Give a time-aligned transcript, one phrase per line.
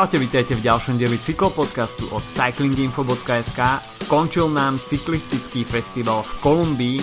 [0.00, 3.60] Čaute, vítajte v ďalšom dieli cyklopodcastu od cyclinginfo.sk.
[3.92, 6.98] Skončil nám cyklistický festival v Kolumbii,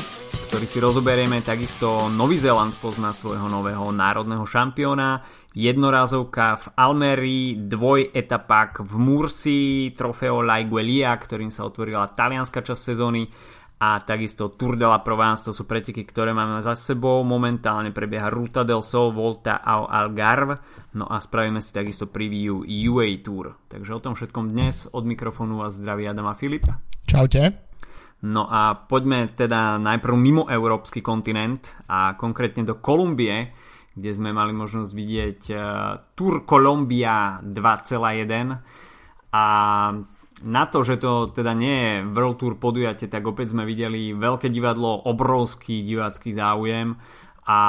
[0.49, 2.09] ktorý si rozoberieme takisto.
[2.09, 5.21] Nový Zéland pozná svojho nového národného šampióna,
[5.53, 13.29] jednorázovka v Almerii, dvojetapak v Mursi, trofeo Laiguelia, ktorým sa otvorila talianska časť sezóny
[13.77, 17.21] a takisto Tour de la Provence, to sú preteky, ktoré máme za sebou.
[17.21, 20.57] Momentálne prebieha Ruta del Sol, Volta a Algarve.
[20.97, 23.53] No a spravíme si takisto preview UA Tour.
[23.69, 26.65] Takže o tom všetkom dnes od mikrofónu vás zdraví Adam a Filip.
[27.05, 27.69] Čaute.
[28.25, 33.53] No a poďme teda najprv mimo európsky kontinent a konkrétne do Kolumbie,
[33.93, 35.61] kde sme mali možnosť vidieť uh,
[36.17, 38.57] Tour Colombia 2.1
[39.37, 39.45] a
[40.45, 44.53] na to, že to teda nie je World Tour podujatie, tak opäť sme videli veľké
[44.53, 46.93] divadlo, obrovský divácky záujem
[47.49, 47.59] a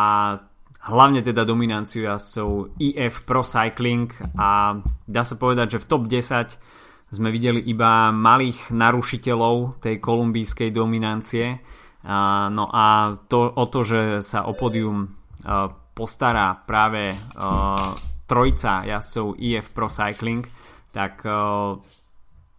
[0.79, 4.77] hlavne teda dominanciu jazdcov EF Pro Cycling a
[5.09, 6.61] dá sa povedať, že v top 10
[7.09, 11.57] sme videli iba malých narušiteľov tej kolumbijskej dominancie.
[12.53, 15.09] No a to, o to, že sa o podium
[15.97, 17.17] postará práve
[18.29, 20.45] trojca jazdcov EF Pro Cycling,
[20.93, 21.25] tak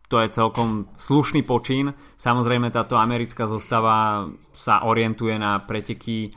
[0.10, 1.94] to je celkom slušný počin.
[2.18, 4.26] Samozrejme táto americká zostava
[4.58, 6.34] sa orientuje na preteky,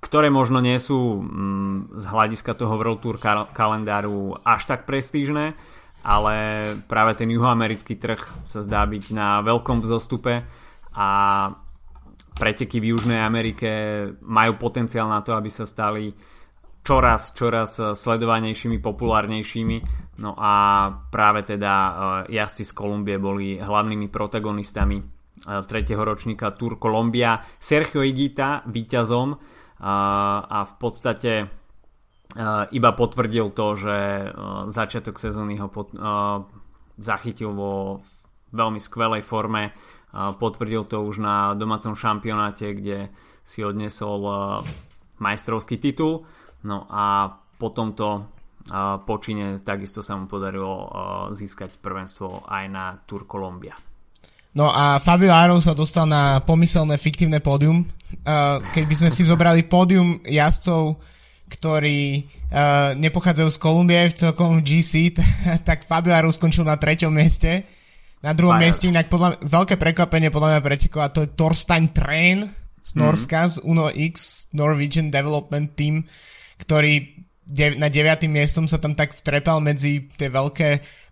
[0.00, 3.20] ktoré možno nie sú mm, z hľadiska toho World Tour
[3.52, 5.52] kalendáru až tak prestížne,
[6.00, 10.40] ale práve ten juhoamerický trh sa zdá byť na veľkom vzostupe
[10.96, 11.08] a
[12.40, 13.68] preteky v Južnej Amerike
[14.24, 16.16] majú potenciál na to, aby sa stali
[16.82, 19.76] čoraz, čoraz sledovanejšími, populárnejšími.
[20.20, 20.52] No a
[21.08, 21.94] práve teda eh,
[22.40, 25.04] jazdci z Kolumbie boli hlavnými protagonistami eh,
[25.64, 27.40] tretieho ročníka Tour Colombia.
[27.56, 31.48] Sergio Igita víťazom a v podstate
[32.68, 33.96] iba potvrdil to, že
[34.68, 35.72] začiatok sezóny ho
[37.00, 38.04] zachytil vo
[38.52, 39.72] veľmi skvelej forme.
[40.12, 43.08] Potvrdil to už na domácom šampionáte, kde
[43.40, 44.20] si odnesol
[45.16, 46.28] majstrovský titul.
[46.64, 48.28] No a po tomto
[49.08, 50.86] počine takisto sa mu podarilo
[51.32, 53.74] získať prvenstvo aj na Tour Colombia.
[54.50, 57.86] No a Fabio Aro sa dostal na pomyselné fiktívne pódium.
[58.74, 60.98] Keby sme si zobrali pódium jazdcov,
[61.50, 62.26] ktorí
[62.98, 65.14] nepochádzajú z Kolumbie v celkom GC,
[65.68, 67.66] tak Fabio Aro skončil na treťom mieste.
[68.20, 68.68] Na druhom Fire.
[68.68, 72.52] mieste inak podľa, veľké prekvapenie podľa mňa pretekov a to je Thorstein Train
[72.84, 73.54] z Norska, mm-hmm.
[73.56, 74.14] z Uno X
[74.52, 76.04] Norwegian Development Team
[76.60, 77.20] ktorý
[77.76, 78.30] na 9.
[78.30, 80.68] miestom sa tam tak vtrepal medzi tie veľké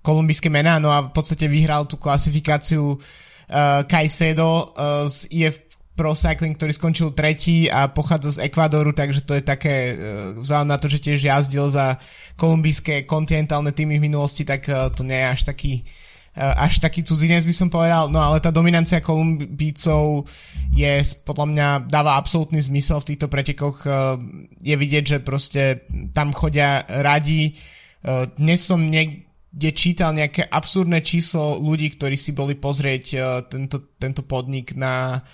[0.06, 5.56] kolumbijské mená, no a v podstate vyhral tú klasifikáciu uh, Caicedo uh, z IF
[5.98, 10.70] Pro Cycling, ktorý skončil tretí a pochádza z Ekvadoru, takže to je také, uh, vzhľadom
[10.70, 11.98] na to, že tiež jazdil za
[12.38, 16.07] kolumbijské kontinentálne týmy v minulosti, tak to nie je až taký Eh,
[16.38, 20.30] až taký cudzinec by som povedal, no ale tá dominancia Kolumbícov
[20.70, 23.82] je podľa mňa dáva absolútny zmysel v týchto pretekoch.
[23.82, 23.92] Eh,
[24.62, 25.82] je vidieť, že proste
[26.14, 27.58] tam chodia radi.
[27.58, 33.04] Eh, dnes som niekde čítal nejaké absurdné číslo ľudí, ktorí si boli pozrieť
[33.50, 35.24] tento, tento podnik na,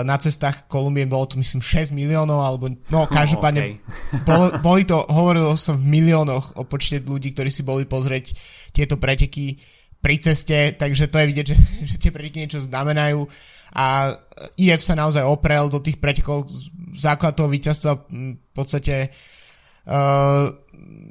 [0.00, 3.76] na cestách Kolumbie, bolo to myslím 6 miliónov, alebo no každopádne okay.
[4.28, 8.32] bol, boli to, hovorilo som v miliónoch o počte ľudí, ktorí si boli pozrieť
[8.72, 9.60] tieto preteky
[10.02, 11.56] pri ceste, takže to je vidieť, že,
[11.94, 13.24] že tie preteky niečo znamenajú
[13.72, 14.12] a
[14.60, 16.44] IF sa naozaj oprel do tých pretekov
[16.92, 20.44] základ toho víťazstva v podstate uh,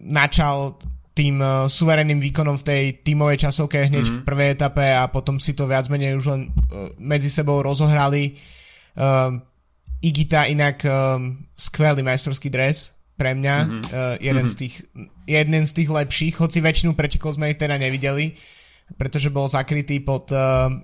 [0.06, 0.78] načal
[1.18, 4.22] tým uh, suverénnym výkonom v tej tímovej časovke hneď mm-hmm.
[4.22, 8.38] v prvej etape a potom si to viac menej už len uh, medzi sebou rozohrali.
[8.94, 9.41] Uh,
[10.02, 11.18] Igita inak uh,
[11.58, 13.84] skvelý majstrovský dres pre mňa, mm-hmm.
[13.90, 14.53] uh, jeden, mm-hmm.
[14.53, 14.75] z tých,
[15.29, 18.34] jeden z tých lepších, hoci väčšinu pretekov sme ich teda nevideli.
[18.91, 20.78] Uh, pretože bol zakrytý pod uh, uh,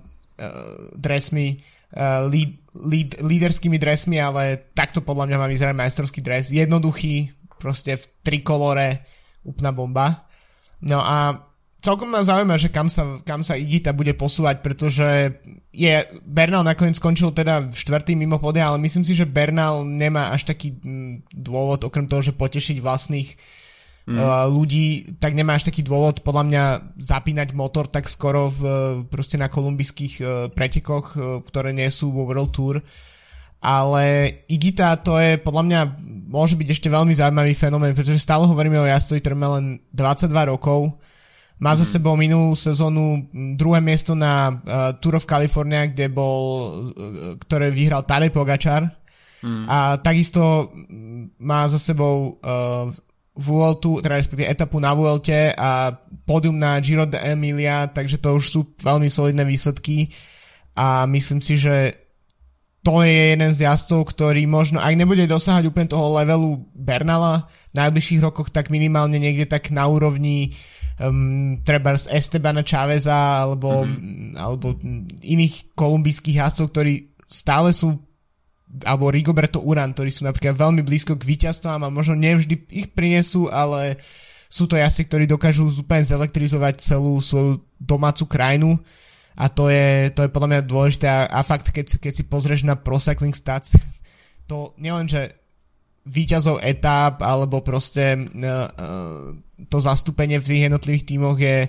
[0.96, 1.58] dresmi,
[1.94, 6.48] uh, lead, lead, líderskými dresmi, ale takto podľa mňa má vyzerať majstrovský dres.
[6.48, 9.04] Jednoduchý, proste v trikolore,
[9.44, 10.28] úplná bomba.
[10.84, 11.48] No a
[11.82, 15.38] celkom ma zaujíma, že kam sa, kam sa Igita bude posúvať, pretože
[15.74, 20.46] je, Bernal nakoniec skončil teda štvrtý mimo podia, ale myslím si, že Bernal nemá až
[20.46, 23.30] taký mm, dôvod, okrem toho, že potešiť vlastných
[24.08, 24.48] mm.
[24.48, 24.86] ľudí,
[25.20, 26.64] tak nemáš taký dôvod podľa mňa
[26.96, 28.60] zapínať motor tak skoro v,
[29.12, 32.80] proste na kolumbijských uh, pretekoch, uh, ktoré nie sú vo World Tour.
[33.58, 34.04] Ale
[34.46, 35.80] Igita to je podľa mňa
[36.30, 40.30] môže byť ešte veľmi zaujímavý fenomén, pretože stále hovoríme o jazdcovi, ktorý má len 22
[40.54, 40.94] rokov.
[41.58, 41.90] Má za mhm.
[41.90, 43.28] sebou minulú sezónu
[43.58, 48.94] druhé miesto na uh, Tour of California, kde bol, uh, ktoré vyhral Tadej Pogačar.
[49.38, 49.70] Mm.
[49.70, 50.74] A takisto
[51.38, 52.90] má za sebou uh,
[53.38, 55.94] Vueltu, teda respektíve etapu na Vuelte a
[56.26, 60.10] pódium na Giro de Emilia, takže to už sú veľmi solidné výsledky
[60.74, 61.94] a myslím si, že
[62.82, 67.84] to je jeden z jazdcov, ktorý možno, ak nebude dosahať úplne toho levelu Bernala v
[67.84, 70.56] najbližších rokoch, tak minimálne niekde tak na úrovni
[70.98, 74.34] um, treba z Estebana Chaveza alebo, mm-hmm.
[74.34, 74.74] alebo
[75.22, 78.07] iných kolumbijských jazdcov, ktorí stále sú
[78.84, 83.48] alebo Rigoberto Uran, ktorí sú napríklad veľmi blízko k víťazstvám a možno nevždy ich prinesú,
[83.48, 83.96] ale
[84.48, 88.76] sú to jazdci, ktorí dokážu úplne zelektrizovať celú svoju domácu krajinu.
[89.38, 91.06] A to je, to je podľa mňa dôležité.
[91.06, 93.76] A, a fakt, keď, keď si pozrieš na Pro Cycling Stats,
[94.50, 95.36] to nielen, že
[96.08, 98.68] výťazov etáp alebo proste uh,
[99.68, 101.68] to zastúpenie v tých jednotlivých tímoch je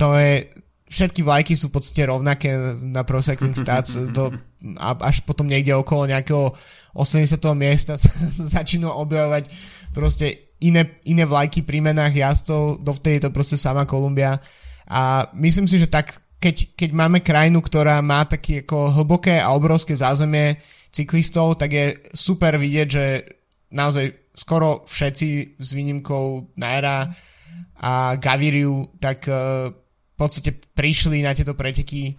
[0.00, 0.48] to je
[0.86, 3.98] všetky vlajky sú v podstate rovnaké na Pro Cycling Stats.
[4.16, 4.32] Do,
[4.74, 6.50] a až potom niekde okolo nejakého
[6.96, 7.38] 80.
[7.54, 9.44] miesta sa začínajú objavovať
[9.94, 14.40] proste iné, iné vlajky pri menách jazdcov, dovtedy je to proste sama Kolumbia
[14.88, 19.56] a myslím si, že tak keď, keď máme krajinu, ktorá má také ako hlboké a
[19.56, 20.60] obrovské zázemie
[20.92, 23.04] cyklistov, tak je super vidieť, že
[23.72, 27.08] naozaj skoro všetci s výnimkou Naira
[27.80, 32.16] a Gaviriu tak uh, v podstate prišli na tieto preteky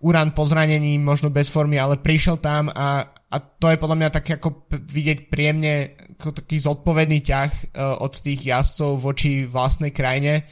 [0.00, 4.08] Uran po zranení, možno bez formy, ale prišiel tam a, a to je podľa mňa
[4.08, 10.48] tak ako vidieť príjemne ako taký zodpovedný ťah uh, od tých jazdcov voči vlastnej krajine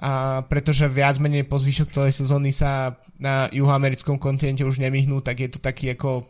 [0.00, 5.44] a pretože viac menej po zvyšok celej sezóny sa na juhoamerickom kontinente už nemyhnú, tak
[5.44, 6.24] je to taký ako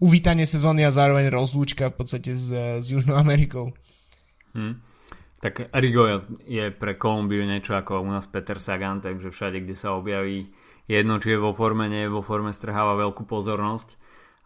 [0.00, 3.76] uvítanie sezóny a zároveň rozlúčka v podstate s, s Južnou Amerikou.
[4.56, 4.80] Hmm.
[5.38, 6.08] Tak Rigo
[6.48, 10.50] je pre Kolumbiu niečo ako u nás Peter Sagan, takže všade, kde sa objaví
[10.88, 13.88] jedno, či je vo forme, nie je vo forme, strháva veľkú pozornosť.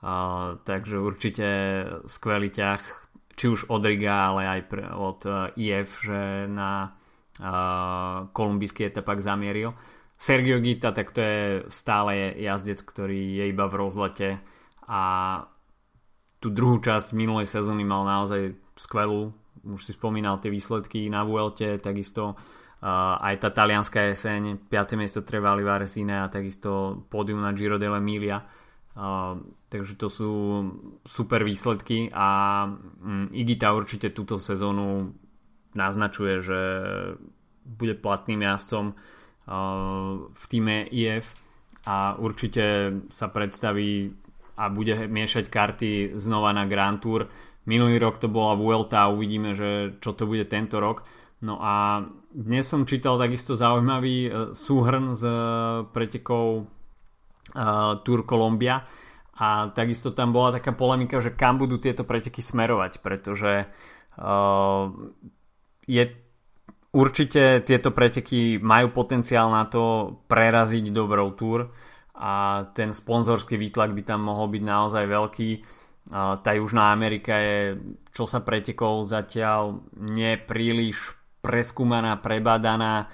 [0.03, 1.47] Uh, takže určite
[2.11, 2.83] skvelý ťah,
[3.39, 6.91] či už od Riga, ale aj pre, od uh, IF, že na
[7.39, 9.79] uh, kolumbijský etapak zamieril.
[10.19, 14.29] Sergio Gita, tak to je stále jazdec, ktorý je iba v rozlete
[14.87, 15.03] a
[16.43, 21.79] tú druhú časť minulej sezóny mal naozaj skvelú už si spomínal tie výsledky na Vuelte,
[21.79, 22.37] takisto uh,
[22.83, 24.99] aj tá talianská jeseň, 5.
[24.99, 28.43] miesto Trevali Varesine a takisto pódium na Giro dell'Emilia.
[29.71, 30.31] Takže to sú
[31.07, 32.29] super výsledky a
[32.69, 35.17] um, Igita určite túto sezónu
[35.73, 36.61] naznačuje, že
[37.65, 38.93] bude platným jazdcom
[40.29, 41.33] v týme IF
[41.89, 44.13] a určite sa predstaví
[44.61, 45.91] a bude miešať karty
[46.21, 47.25] znova na Grand Tour
[47.63, 51.07] Minulý rok to bola Vuelta a uvidíme, že čo to bude tento rok.
[51.43, 55.35] No a dnes som čítal takisto zaujímavý e, súhrn z e,
[55.91, 58.87] pretekov uh, Tour Columbia.
[59.43, 63.67] A takisto tam bola taká polemika, že kam budú tieto preteky smerovať, pretože
[65.89, 66.05] je
[66.93, 71.61] určite tieto preteky majú potenciál na to preraziť do World Tour
[72.13, 75.51] a ten sponzorský výtlak by tam mohol byť naozaj veľký.
[76.13, 77.59] Tá Južná Amerika je,
[78.13, 83.11] čo sa pretekol zatiaľ, nepríliš preskúmaná, prebadaná.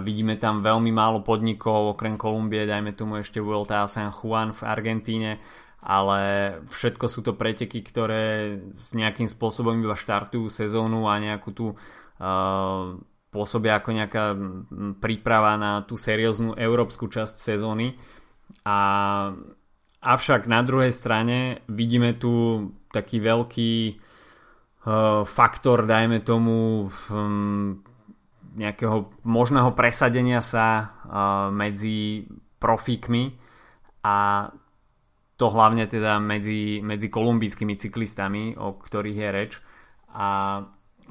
[0.00, 4.64] Vidíme tam veľmi málo podnikov, okrem Kolumbie, dajme tomu ešte Vuelta a San Juan v
[4.64, 5.36] Argentíne,
[5.84, 6.20] ale
[6.64, 12.96] všetko sú to preteky, ktoré s nejakým spôsobom iba štartujú sezónu a nejakú tú uh,
[13.28, 14.24] pôsobia ako nejaká
[14.96, 18.00] príprava na tú serióznu európsku časť sezóny
[18.64, 18.78] a
[20.06, 22.62] Avšak na druhej strane vidíme tu
[22.94, 23.98] taký veľký
[25.26, 27.82] faktor, dajme tomu, um,
[28.56, 30.86] nejakého možného presadenia sa uh,
[31.50, 32.24] medzi
[32.56, 33.34] profíkmi
[34.06, 34.48] a
[35.36, 39.52] to hlavne teda medzi, medzi kolumbijskými cyklistami, o ktorých je reč.
[40.16, 40.26] A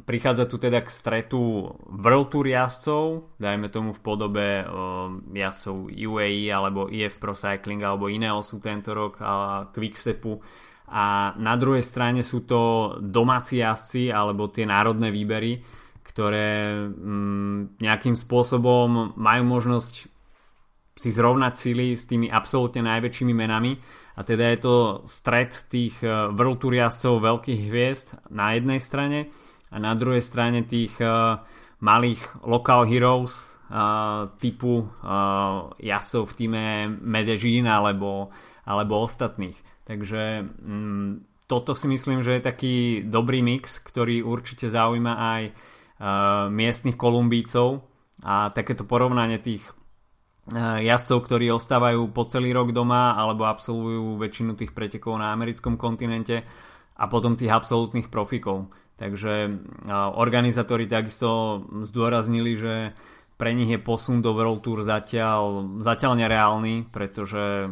[0.02, 6.50] prichádza tu teda k stretu World Tour jazdcov, dajme tomu v podobe uh, jazdcov UAE
[6.50, 10.42] alebo EF Pro Cycling alebo iného sú tento rok a Quickstepu
[10.90, 15.60] a na druhej strane sú to domáci jazdci alebo tie národné výbery,
[16.06, 19.94] ktoré um, nejakým spôsobom majú možnosť
[20.96, 23.76] si zrovnať sily s tými absolútne najväčšími menami
[24.16, 29.28] a teda je to stred tých World Tour jazdcov veľkých hviezd na jednej strane
[29.76, 31.44] a na druhej strane tých uh,
[31.84, 36.64] malých local heroes uh, typu uh, jasov v týme
[37.04, 38.32] Medellín alebo,
[38.64, 39.75] alebo ostatných.
[39.86, 42.76] Takže um, toto si myslím, že je taký
[43.06, 45.54] dobrý mix, ktorý určite zaujíma aj uh,
[46.50, 47.86] miestnych Kolumbícov
[48.26, 49.62] a takéto porovnanie tých
[50.54, 56.46] jazdcov, ktorí ostávajú po celý rok doma alebo absolvujú väčšinu tých pretekov na americkom kontinente
[56.96, 58.70] a potom tých absolútnych profikov.
[58.96, 59.52] Takže
[60.16, 62.74] organizátori takisto zdôraznili, že
[63.36, 67.68] pre nich je posun do World Tour zatiaľ, zatiaľ nereálny, pretože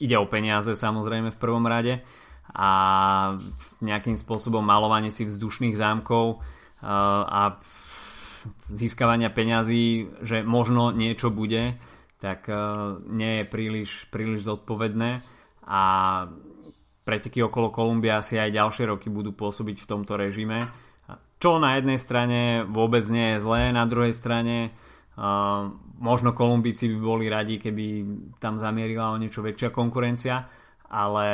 [0.00, 2.00] ide o peniaze samozrejme v prvom rade
[2.50, 2.70] a
[3.78, 6.42] nejakým spôsobom malovanie si vzdušných zámkov
[6.82, 7.60] a
[8.72, 11.76] získavania peňazí, že možno niečo bude,
[12.18, 12.48] tak
[13.06, 15.20] nie je príliš, príliš zodpovedné
[15.68, 15.82] a
[17.04, 20.66] preteky okolo Kolumbia asi aj ďalšie roky budú pôsobiť v tomto režime.
[21.40, 24.72] Čo na jednej strane vôbec nie je zlé, na druhej strane
[26.00, 27.84] možno Kolumbíci by boli radi, keby
[28.40, 30.48] tam zamierila o niečo väčšia konkurencia,
[30.90, 31.26] ale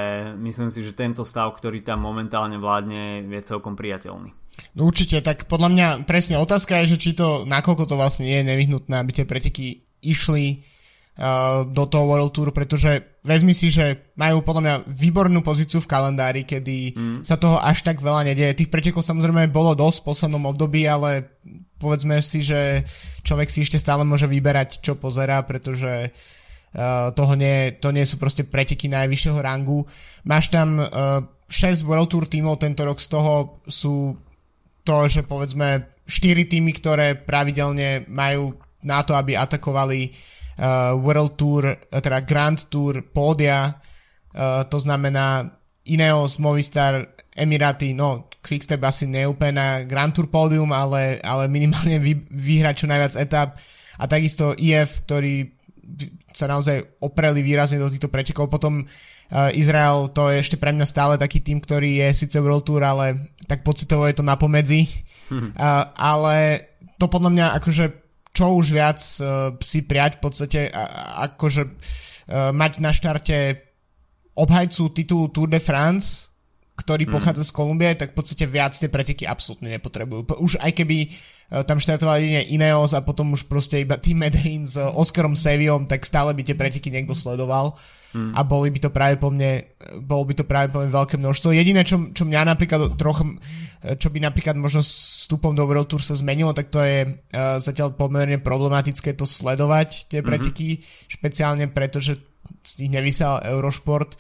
[0.43, 4.35] myslím si, že tento stav, ktorý tam momentálne vládne, je celkom priateľný.
[4.77, 8.43] No určite, tak podľa mňa presne otázka je, že či to, nakoľko to vlastne je
[8.45, 10.77] nevyhnutné, aby tie preteky išli
[11.17, 15.91] Uh, do toho World Tour, pretože vezmi si, že majú podľa mňa výbornú pozíciu v
[15.91, 17.19] kalendári, kedy mm.
[17.27, 18.63] sa toho až tak veľa nedieje.
[18.63, 21.35] Tých pretekov samozrejme bolo dosť v poslednom období, ale
[21.83, 22.87] povedzme si, že
[23.27, 28.17] človek si ešte stále môže vyberať, čo pozerá, pretože uh, toho nie, to nie sú
[28.17, 29.83] proste preteky najvyššieho rangu.
[30.23, 34.15] Máš tam uh, 6 World Tour tímov tento rok, z toho sú
[34.87, 38.55] to, že povedzme 4 týmy, ktoré pravidelne majú
[38.87, 40.36] na to, aby atakovali uh,
[40.97, 43.77] World Tour, uh, teda Grand Tour pódia,
[44.33, 45.53] uh, to znamená
[45.87, 52.27] Ineos, Movistar, Emiraty, no Quickstep asi neúplne na Grand Tour pódium, ale, ale minimálne vy,
[52.31, 53.61] vyhrať čo najviac etap
[54.01, 55.57] a takisto IF, ktorí
[56.33, 58.51] sa naozaj opreli výrazne do týchto pretekov.
[58.51, 62.67] Potom uh, Izrael, to je ešte pre mňa stále taký tým, ktorý je síce World
[62.67, 64.87] Tour, ale tak pocitovo je to napomedzi.
[65.31, 65.53] Mm-hmm.
[65.59, 66.37] Uh, ale
[67.03, 68.06] to podľa mňa akože
[68.37, 73.65] čo už viac uh, si prijať v podstate uh, akože uh, mať na štarte
[74.37, 76.26] obhajcu titulu Tour de France,
[76.77, 77.13] ktorý mm.
[77.13, 80.29] pochádza z Kolumbie, tak v podstate viac tie preteky absolútne nepotrebujú.
[80.37, 84.69] Už aj keby uh, tam štartovali jedine Ineos a potom už proste iba Team Medellín
[84.69, 87.81] s uh, Oscarom Seviom, tak stále by tie preteky niekto sledoval
[88.13, 88.37] mm.
[88.37, 89.65] a boli by to práve po mne,
[90.05, 91.57] bolo by to práve po mne veľké množstvo.
[91.57, 93.41] Jediné, čo, čo mňa napríklad trochu
[93.87, 97.95] čo by napríklad možno vstupom do World Tour sa zmenilo, tak to je uh, zatiaľ
[97.95, 100.27] pomerne problematické to sledovať, tie mhm.
[100.27, 101.07] preteky, mm-hmm.
[101.07, 102.19] špeciálne preto, že
[102.67, 104.19] z nich nevysiel Eurošport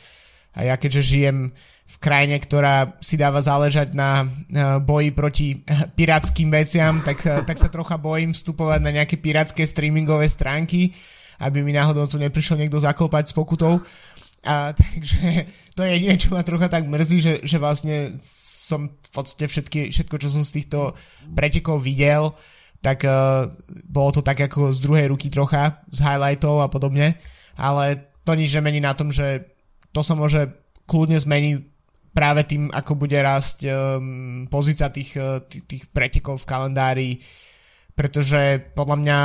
[0.56, 1.52] a ja keďže žijem
[1.86, 5.46] v krajine, ktorá si dáva záležať na uh, boji proti
[5.98, 10.90] pirátským veciam, tak, uh, tak sa trocha bojím vstupovať na nejaké pirátske streamingové stránky,
[11.38, 13.78] aby mi náhodou tu neprišiel niekto zaklopať s pokutou.
[14.42, 15.46] A takže
[15.78, 19.80] to je jediné, čo ma trocha tak mrzí, že, že vlastne som v podstate všetky,
[19.94, 20.90] všetko, čo som z týchto
[21.38, 22.34] pretekov videl,
[22.82, 23.46] tak uh,
[23.86, 27.14] bolo to tak ako z druhej ruky trocha, z highlightov a podobne,
[27.54, 29.54] ale to nič nemení na tom, že
[29.94, 30.50] to sa môže
[30.90, 31.75] kľudne zmeniť
[32.16, 37.10] práve tým, ako bude rásť um, pozícia tých, uh, tých, tých pretekov v kalendári,
[37.92, 39.18] pretože podľa mňa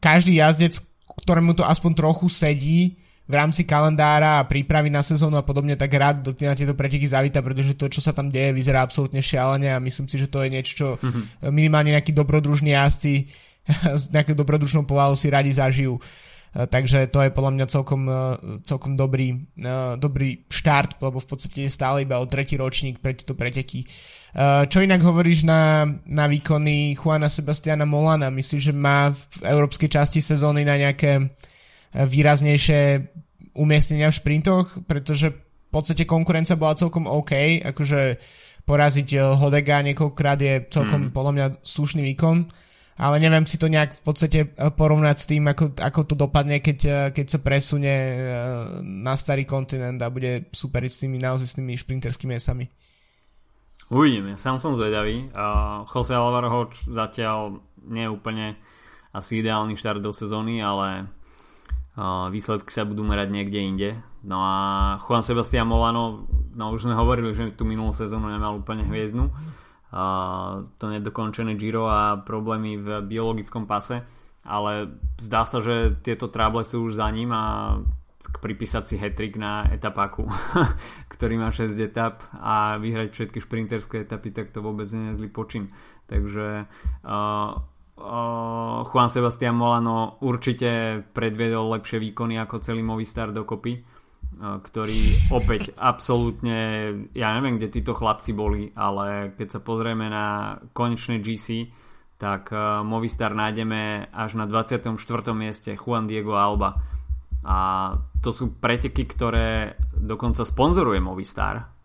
[0.00, 0.80] každý jazdec,
[1.20, 5.90] ktorému to aspoň trochu sedí, v rámci kalendára a prípravy na sezónu a podobne, tak
[5.90, 9.74] rád do, na tieto preteky zavíta, pretože to, čo sa tam deje, vyzerá absolútne šialene
[9.74, 11.50] a myslím si, že to je niečo, čo mm-hmm.
[11.50, 13.26] minimálne nejakí dobrodružní jazdci
[13.98, 15.98] s nejakou dobrodružnou povahou si radi zažijú.
[15.98, 16.00] E,
[16.54, 18.14] takže to je podľa mňa celkom, e,
[18.62, 23.16] celkom dobrý, e, dobrý štart, lebo v podstate je stále iba o tretí ročník pre
[23.16, 23.88] tieto preteky.
[24.68, 28.28] Čo inak hovoríš na, na výkony Juana Sebastiana Molana?
[28.28, 31.32] Myslíš, že má v európskej časti sezóny na nejaké
[31.96, 33.00] výraznejšie
[33.56, 38.20] umiestnenia v šprintoch, pretože v podstate konkurencia bola celkom OK, akože
[38.68, 39.08] poraziť
[39.40, 41.12] Hodega niekoľkokrát je celkom mm.
[41.16, 42.50] podľa mňa slušný výkon,
[42.96, 46.60] ale neviem si to nejak v podstate eh, porovnať s tým, ako, ako to dopadne,
[46.64, 47.94] keď, eh, keď sa presunie
[48.82, 52.66] na starý kontinent a bude superiť s tými naozaj s tými šprinterskými esami.
[53.86, 55.30] Uvidíme, sám som zvedavý.
[55.30, 58.58] Uh, Jose Alvaro zatiaľ nie je úplne
[59.14, 61.06] asi ideálny štart do sezóny, ale
[62.28, 63.90] výsledky sa budú merať niekde inde.
[64.20, 64.54] No a
[65.00, 69.32] Juan Sebastian Molano, no už sme hovorili, že tú minulú sezónu nemal úplne hviezdnu.
[70.66, 74.04] To nedokončené Giro a problémy v biologickom pase,
[74.44, 77.76] ale zdá sa, že tieto tráble sú už za ním a
[78.38, 80.28] pripísať si hetrik na etapáku,
[81.14, 85.30] ktorý má 6 etap a vyhrať všetky šprinterské etapy, tak to vôbec nie je zlý
[85.32, 85.72] počin.
[86.06, 86.68] Takže
[87.06, 87.50] uh,
[87.98, 93.95] uh, Juan Sebastian Molano určite predviedol lepšie výkony ako celý Movistar dokopy,
[94.36, 96.58] ktorý opäť absolútne,
[97.16, 101.72] ja neviem, kde títo chlapci boli, ale keď sa pozrieme na konečné GC,
[102.16, 102.52] tak
[102.84, 104.92] Movistar nájdeme až na 24.
[105.32, 106.76] mieste Juan Diego Alba.
[107.46, 107.56] A
[108.20, 111.76] to sú preteky, ktoré dokonca sponzoruje Movistar.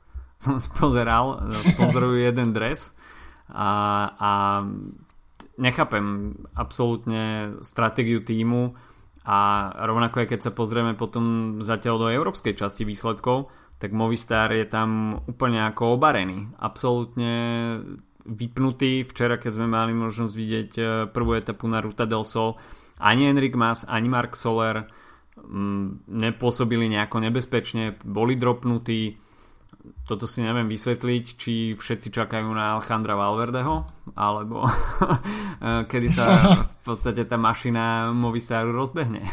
[0.43, 2.89] som spozeral, sponzorujú jeden dres
[3.53, 3.69] a,
[4.17, 4.31] a
[5.61, 8.73] nechápem absolútne stratégiu týmu
[9.21, 14.65] a rovnako aj keď sa pozrieme potom zatiaľ do európskej časti výsledkov, tak Movistar je
[14.65, 16.53] tam úplne ako obarený.
[16.61, 17.33] Absolútne
[18.25, 19.01] vypnutý.
[19.01, 22.57] Včera, keď sme mali možnosť vidieť e, prvú etapu na Ruta del Sol,
[23.01, 24.85] ani Enric Mas, ani Mark Soler
[25.41, 29.17] mm, nepôsobili nejako nebezpečne, boli dropnutí.
[30.05, 33.81] Toto si neviem vysvetliť, či všetci čakajú na Alejandra Valverdeho,
[34.13, 34.69] alebo
[35.91, 36.25] kedy sa
[36.69, 39.25] v podstate tá mašina Movistaru rozbehne.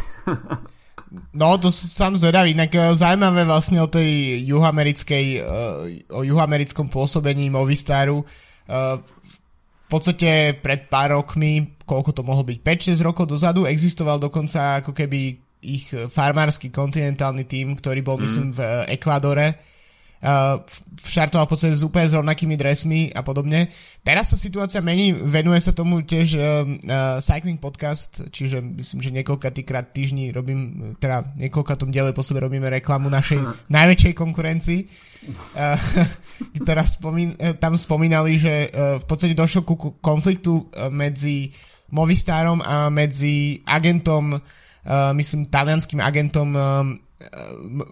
[1.33, 2.53] No, to sám zvedavý.
[2.53, 5.41] Inak e, zaujímavé vlastne o tej juhoamerickej, e,
[6.13, 8.25] o juhoamerickom pôsobení Movistaru
[8.69, 14.93] v podstate pred pár rokmi, koľko to mohlo byť, 5-6 rokov dozadu, existoval dokonca ako
[14.93, 18.23] keby ich farmársky kontinentálny tím, ktorý bol mm.
[18.29, 18.61] myslím v
[18.93, 19.78] Ekvádore
[20.99, 23.71] štartoval v podstate s úplne s rovnakými dresmi a podobne.
[24.03, 29.15] Teraz sa situácia mení, venuje sa tomu tiež uh, uh, Cycling Podcast, čiže myslím, že
[29.15, 34.81] niekoľkatýkrát týždni robím, teda niekoľkatom diele po sebe robíme reklamu našej najväčšej konkurencii.
[35.55, 35.79] Uh,
[36.69, 41.55] teraz spomín, tam spomínali, že uh, v podstate došlo ku konfliktu medzi
[41.89, 46.53] Movistarom a medzi agentom, uh, myslím, talianským agentom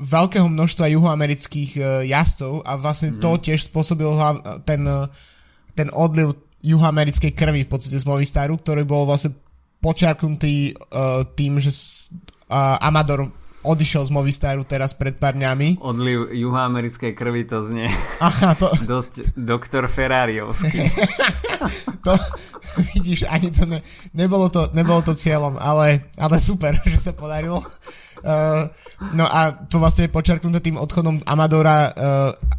[0.06, 3.20] veľkého množstva juhoamerických uh, jazdcov a vlastne mm.
[3.20, 3.40] to mhm.
[3.42, 4.10] tiež spôsobil
[4.62, 5.10] ten, uh,
[5.74, 9.34] ten odliv juhoamerickej krvi v podstate z Movistaru, ktorý bol vlastne
[9.82, 11.70] počiarknutý uh, tým, že
[12.50, 13.30] uh, Amador
[13.66, 15.82] odišiel z Movistaru teraz pred pár dňami.
[15.82, 17.90] Odliv juhoamerickej krvi to znie
[18.22, 18.70] Aha, to...
[18.94, 20.86] dosť doktor Ferrariovský.
[22.06, 22.14] to,
[22.94, 23.82] vidíš, ani to ne,
[24.14, 27.66] nebolo, to, nebolo to cieľom, ale, ale super, že sa podarilo.
[28.26, 28.66] Uh,
[29.12, 31.92] no a to vlastne je počerknuté tým odchodom Amadora uh,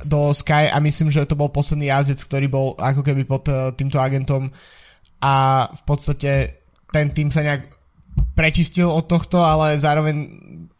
[0.05, 3.73] do Sky a myslím, že to bol posledný jazdec, ktorý bol ako keby pod uh,
[3.73, 4.53] týmto agentom
[5.17, 6.61] a v podstate
[6.93, 7.73] ten tým sa nejak
[8.37, 10.15] prečistil od tohto, ale zároveň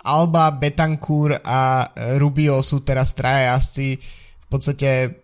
[0.07, 3.99] Alba, Betancourt a Rubio sú teraz traja jazdci.
[4.39, 5.19] V podstate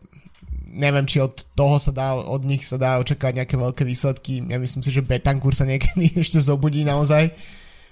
[0.73, 4.41] neviem, či od toho sa dá, od nich sa dá očakávať nejaké veľké výsledky.
[4.49, 7.31] Ja myslím si, že Betancourt sa niekedy ešte zobudí naozaj.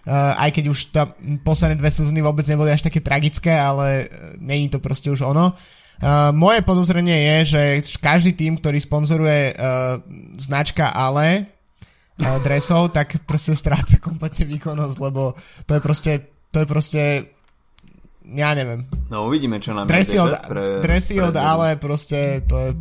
[0.02, 1.14] Uh, aj keď už tam
[1.46, 5.54] posledné dve sezóny vôbec neboli až také tragické, ale uh, není to proste už ono.
[6.02, 7.62] Uh, moje podozrenie je, že
[8.02, 10.02] každý tým, ktorý sponzoruje uh,
[10.42, 15.38] značka Ale uh, dresov, tak proste stráca kompletne výkonnosť, lebo
[15.70, 17.02] to je proste, to je proste
[18.32, 18.86] ja neviem.
[19.10, 22.72] No uvidíme, čo nám dresy od, pre, dresy pre od Ale proste to je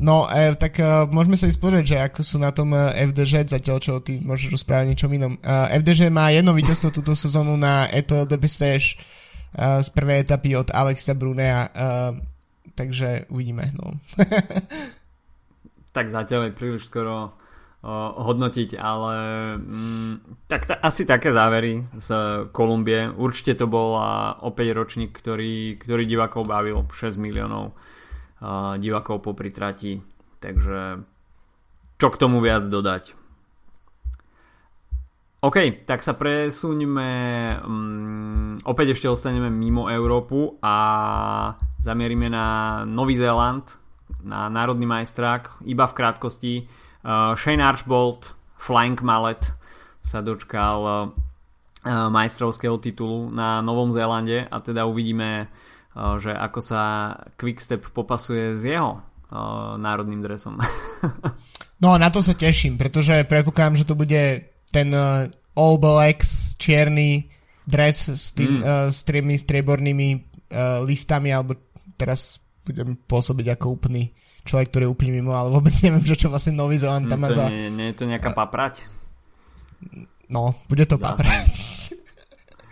[0.00, 2.80] No, e, tak e, môžeme sa ísť pozrieť, že ako sú na tom e,
[3.12, 5.36] FDŽ, zatiaľ čo ty môžeš rozprávať niečom inom.
[5.36, 5.38] E,
[5.84, 10.72] FDŽ má jedno víťazstvo túto sezónu na Etoile de Bessèges e, z prvej etapy od
[10.72, 11.70] Alexa Brunea, e,
[12.72, 13.68] takže uvidíme.
[13.76, 14.00] No.
[15.96, 17.36] tak zatiaľ je príliš skoro
[17.82, 19.14] hodnotiť, ale
[19.58, 20.12] mm,
[20.46, 22.08] tak ta, asi také závery z
[22.54, 23.10] Kolumbie.
[23.10, 23.98] Určite to bol
[24.38, 27.74] opäť ročník, ktorý, ktorý divákov bavil 6 miliónov
[28.78, 29.98] divákov po pritrati.
[30.38, 31.02] Takže
[31.98, 33.14] čo k tomu viac dodať?
[35.42, 37.10] OK, tak sa presuňme,
[37.66, 40.74] um, opäť ešte ostaneme mimo Európu a
[41.82, 42.46] zamierime na
[42.86, 43.66] Nový Zéland,
[44.22, 46.54] na národný majstrák, iba v krátkosti.
[47.02, 49.50] Uh, Shane Archbold, Flying Mallet
[50.02, 51.10] sa dočkal uh,
[52.10, 55.50] majstrovského titulu na Novom Zélande a teda uvidíme
[55.92, 59.04] že ako sa Quickstep popasuje s jeho
[59.76, 60.56] národným dresom.
[61.84, 64.88] no na to sa teším, pretože predpokladám, že to bude ten
[65.52, 67.28] All Blacks čierny
[67.68, 68.62] dres s, tým, mm.
[68.64, 71.54] uh, s tými striebornými uh, listami, alebo
[71.94, 74.10] teraz budem pôsobiť ako úplný
[74.42, 77.30] človek, ktorý je úplne mimo, ale vôbec neviem, že čo vlastne Nový Zeland tam má
[77.30, 77.46] za...
[77.48, 78.86] Nie, nie je to nejaká paprať?
[80.30, 81.52] No, bude to paprať.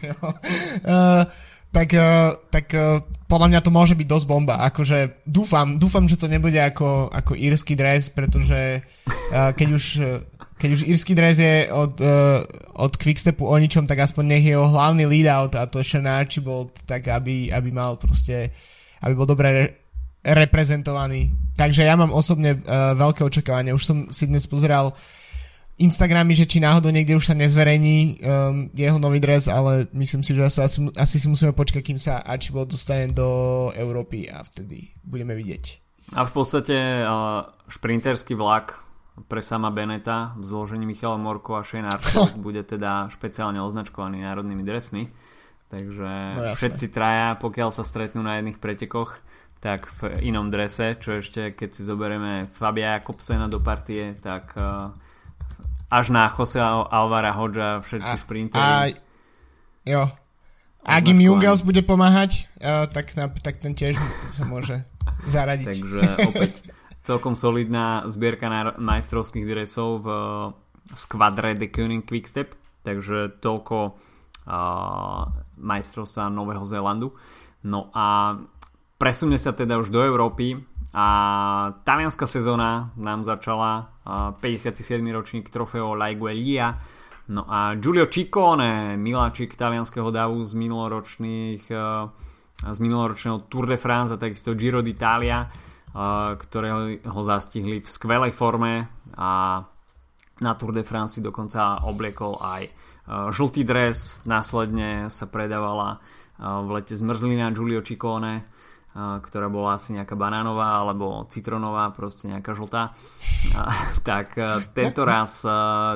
[0.10, 1.28] uh,
[1.70, 4.64] tak, uh, tak uh, podľa mňa to môže byť dosť bomba.
[4.66, 8.82] Akože dúfam, dúfam, že to nebude ako, ako írsky dres, pretože
[9.34, 9.84] uh, keď už
[10.60, 12.44] keď už írsky dres je od, uh,
[12.76, 16.76] od Quickstepu o ničom, tak aspoň nech jeho hlavný lead-out a to je Sean Archibald,
[16.84, 18.52] tak aby, aby mal proste,
[19.00, 19.66] aby bol dobre re,
[20.20, 21.32] reprezentovaný.
[21.60, 23.76] Takže ja mám osobne uh, veľké očakávanie.
[23.76, 24.96] Už som si dnes pozeral
[25.76, 30.32] Instagramy, že či náhodou niekde už sa nezverejní um, jeho nový dres, ale myslím si,
[30.32, 35.36] že asi, asi si musíme počkať, kým sa Archibald dostane do Európy a vtedy budeme
[35.36, 35.64] vidieť.
[36.16, 38.80] A v podstate uh, šprinterský vlak
[39.28, 44.64] pre sama Beneta v zložení Michala Morko a Shane Archibald bude teda špeciálne označkovaný národnými
[44.64, 45.12] dresmi.
[45.70, 49.22] Takže no, všetci traja, pokiaľ sa stretnú na jedných pretekoch,
[49.60, 54.88] tak v inom drese, čo ešte keď si zoberieme Fabia Jakobsena do partie, tak uh,
[55.92, 58.64] až na Jose Alvara Hodža všetci a, šprinteri.
[58.64, 58.88] A,
[59.84, 60.08] jo.
[60.80, 64.00] Ak im Jungels bude pomáhať, uh, tak, tak ten tiež
[64.32, 64.80] sa môže
[65.28, 65.66] zaradiť.
[65.76, 66.52] Takže opäť
[67.04, 70.08] celkom solidná zbierka na majstrovských dresov v
[70.96, 73.76] skvadre The Koenig Quickstep, takže toľko
[74.48, 75.22] uh,
[75.60, 77.14] majstrovstva Nového Zélandu.
[77.60, 78.38] No a
[79.00, 80.60] presunie sa teda už do Európy
[80.92, 81.06] a
[81.88, 85.00] talianská sezóna nám začala uh, 57.
[85.08, 86.76] ročník trofeo Laiguelia
[87.32, 91.64] no a Giulio Ciccone, miláčik talianského davu z minuloročných
[92.60, 98.36] z minuloročného Tour de France a takisto Giro d'Italia, uh, ktoré ho zastihli v skvelej
[98.36, 98.84] forme
[99.16, 99.64] a
[100.44, 102.62] na Tour de France dokonca obliekol aj
[103.10, 106.00] žltý dres, následne sa predávala
[106.40, 108.48] v lete zmrzlina Giulio Ciccone,
[108.96, 112.90] ktorá bola asi nejaká banánová alebo citronová, proste nejaká žltá.
[114.00, 114.34] Tak
[114.74, 115.46] tento raz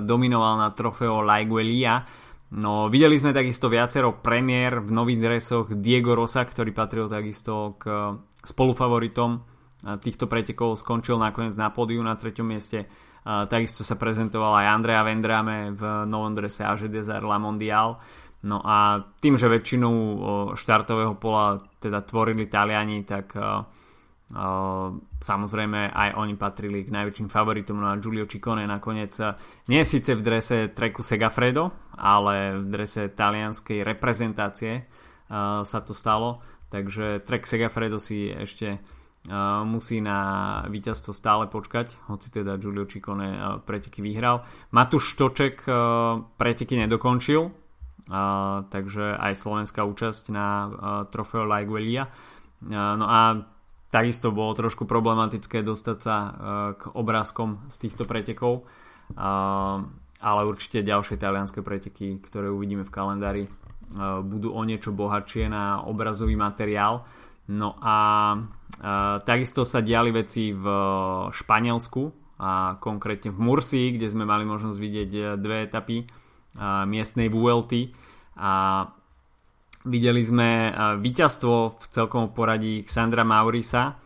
[0.04, 2.04] dominoval na trofeo Laiguelia.
[2.54, 8.14] No, videli sme takisto viacero premiér v nových dresoch Diego Rosa, ktorý patril takisto k
[8.46, 9.42] spolufavoritom
[9.98, 12.86] týchto pretekov, skončil nakoniec na pódiu na treťom mieste
[13.24, 17.96] takisto sa prezentoval aj Andrea Vendrame v novom drese AG Desert La Mondial.
[18.44, 19.90] No a tým, že väčšinu
[20.52, 23.32] štartového pola teda tvorili Taliani, tak
[25.16, 27.80] samozrejme aj oni patrili k najväčším favoritom.
[27.80, 29.16] No a Giulio Ciccone nakoniec
[29.72, 36.44] nie síce v drese Treku Segafredo, ale v drese talianskej reprezentácie uh, sa to stalo,
[36.68, 38.78] takže Trek Segafredo si ešte
[39.64, 44.44] musí na víťazstvo stále počkať, hoci teda Giulio Ciccone preteky vyhral.
[44.68, 45.64] Matúš Štoček
[46.36, 47.48] preteky nedokončil,
[48.68, 50.48] takže aj slovenská účasť na
[51.08, 52.12] trofeo Laiguelia.
[52.68, 53.48] No a
[53.88, 56.16] takisto bolo trošku problematické dostať sa
[56.76, 58.68] k obrázkom z týchto pretekov,
[60.20, 63.44] ale určite ďalšie talianské preteky, ktoré uvidíme v kalendári,
[64.24, 67.08] budú o niečo bohatšie na obrazový materiál.
[67.48, 67.96] No a
[68.74, 70.66] Uh, takisto sa diali veci v
[71.30, 72.02] Španielsku
[72.42, 76.06] a konkrétne v Mursii, kde sme mali možnosť vidieť e, dve etapy uh,
[76.62, 77.72] miestnej VLT
[78.38, 78.84] a
[79.84, 80.70] videli sme
[81.02, 83.98] víťazstvo v celkom poradí Xandra Maurisa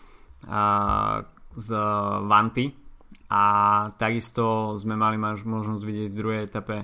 [1.55, 1.71] z
[2.25, 2.67] Vanty
[3.29, 3.45] a
[3.95, 6.77] takisto sme mali možnosť vidieť v druhej etape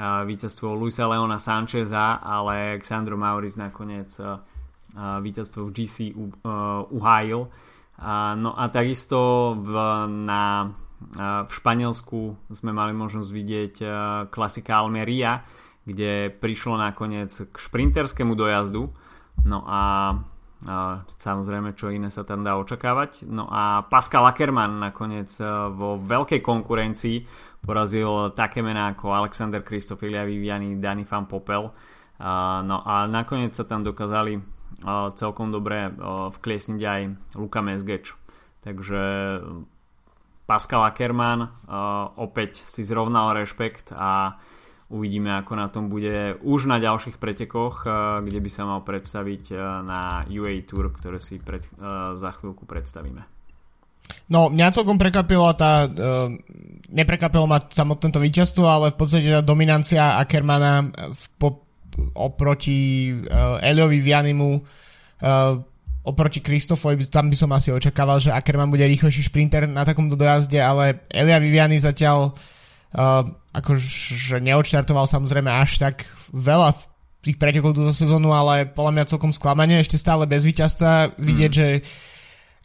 [0.00, 4.14] víťazstvo Luisa Leona Sancheza, ale Xandro Mauris nakoniec
[4.96, 5.96] víťazstvo v GC
[6.94, 7.40] uhájil.
[8.38, 9.74] No a takisto v,
[10.08, 10.70] na,
[11.46, 13.74] v Španielsku sme mali možnosť vidieť
[14.28, 15.40] klasika Almeria,
[15.88, 18.92] kde prišlo nakoniec k šprinterskému dojazdu.
[19.48, 20.12] No a,
[21.16, 23.24] samozrejme, čo iné sa tam dá očakávať.
[23.24, 25.32] No a Pascal Ackermann nakoniec
[25.72, 27.24] vo veľkej konkurencii
[27.64, 31.64] porazil také mená ako Alexander Kristof, Ilja Viviani, Dani Van Popel.
[32.68, 34.36] no a nakoniec sa tam dokázali
[35.16, 35.88] celkom dobre
[36.36, 37.00] vkliesniť aj
[37.40, 38.12] Luka Mesgeč.
[38.60, 39.00] Takže
[40.50, 41.46] Pascal Ackermann
[42.18, 44.34] opäť si zrovnal rešpekt a
[44.90, 47.86] uvidíme ako na tom bude už na ďalších pretekoch,
[48.26, 49.54] kde by sa mal predstaviť
[49.86, 51.62] na UA Tour, ktoré si pred,
[52.18, 53.22] za chvíľku predstavíme.
[54.30, 56.30] No, mňa celkom prekvapilo tá, uh,
[56.90, 61.48] neprekvapilo ma samotné to víťazstvo, ale v podstate tá dominancia Ackermana v, po,
[62.14, 64.62] oproti uh, Eliovi Vianimu uh,
[66.00, 70.56] oproti Kristofovi, tam by som asi očakával, že Ackerman bude rýchlejší šprinter na takomto dojazde,
[70.56, 76.82] ale Elia Viviani zatiaľ uh, akože neodštartoval samozrejme až tak veľa v
[77.20, 81.58] tých pretekov túto sezónu, ale podľa mňa celkom sklamanie, ešte stále bez víťazstva, vidieť, mm.
[81.58, 81.66] že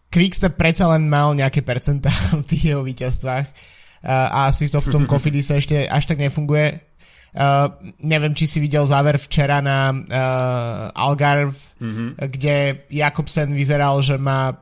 [0.08, 4.92] Quickstep predsa len mal nejaké percentá v tých jeho víťazstvách uh, a asi to v
[4.96, 6.85] tom Cofidise ešte až tak nefunguje
[7.36, 11.52] Uh, neviem, či si videl záver včera na uh, Algarve,
[11.84, 12.10] mm-hmm.
[12.32, 14.56] kde Jakobsen vyzeral, že má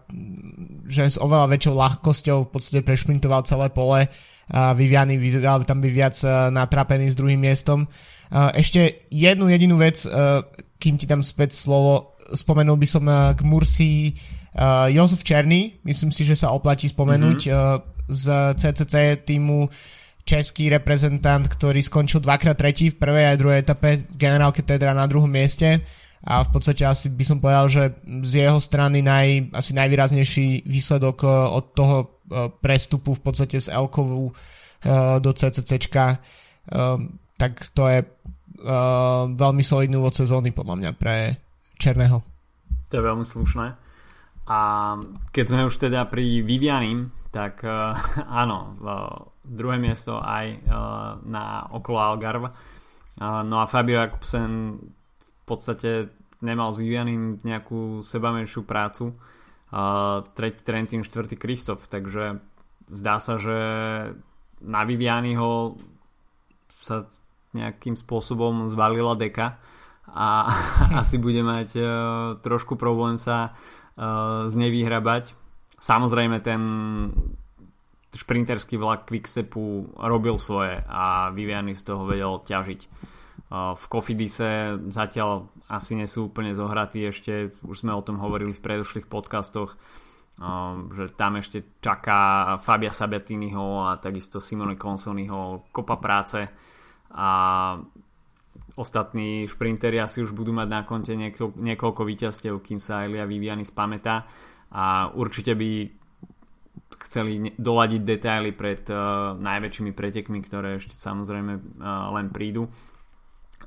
[0.89, 4.09] že s oveľa väčšou ľahkosťou v podstate prešprintoval celé pole
[4.51, 7.85] a Viviany vyzeral tam by viac uh, natrapený s druhým miestom.
[8.33, 10.41] Uh, ešte jednu jedinú vec, uh,
[10.81, 14.17] kým ti tam späť slovo, spomenul by som uh, k Mursi
[14.57, 17.53] uh, Jozef Černý, myslím si, že sa oplatí spomenúť mm-hmm.
[17.53, 18.25] uh, z
[18.57, 19.69] CCC týmu
[20.23, 25.27] český reprezentant, ktorý skončil dvakrát tretí v prvej aj druhej etape generálke teda na druhom
[25.27, 25.83] mieste
[26.23, 27.83] a v podstate asi by som povedal, že
[28.23, 32.05] z jeho strany naj, asi najvýraznejší výsledok e, od toho e,
[32.63, 34.33] prestupu v podstate z Elkovu e,
[35.19, 36.23] do CCCčka
[37.35, 37.99] tak to je
[39.35, 41.35] veľmi solidný úvod sezóny podľa mňa pre
[41.75, 42.23] Černého.
[42.87, 43.67] To je veľmi slušné.
[44.47, 44.59] A
[45.35, 47.67] keď sme už teda pri Vivianim, tak
[48.31, 48.79] áno,
[49.43, 52.49] druhé miesto aj uh, na okolo Algarve.
[53.19, 54.79] Uh, no a Fabio Jakobsen
[55.13, 59.13] v podstate nemal s Vivianim nejakú sebamenšiu prácu.
[59.73, 62.39] Uh, tretí Trentin, štvrtý Kristof, takže
[62.87, 63.57] zdá sa, že
[64.63, 65.75] na Vivianiho
[66.79, 67.07] sa
[67.53, 69.59] nejakým spôsobom zvalila deka
[70.07, 70.49] a
[71.01, 71.79] asi bude mať
[72.43, 73.55] trošku problém sa
[74.49, 75.37] z nej vyhrabať.
[75.77, 76.61] Samozrejme ten
[78.13, 82.81] šprinterský vlak Quickstepu robil svoje a Viviany z toho vedel ťažiť.
[83.49, 88.53] Uh, v Kofidise zatiaľ asi nie sú úplne zohratí ešte, už sme o tom hovorili
[88.53, 95.97] v predošlých podcastoch, uh, že tam ešte čaká Fabia Sabatiniho a takisto Simone Consoniho kopa
[95.97, 96.45] práce
[97.13, 97.29] a
[98.73, 103.65] ostatní šprinteri asi už budú mať na konte niekoľko, niekoľko víťazstiev, kým sa Elia Viviani
[103.65, 104.25] spamätá
[104.73, 106.02] a určite by
[107.01, 112.69] chceli doladiť detaily pred uh, najväčšími pretekmi, ktoré ešte samozrejme uh, len prídu.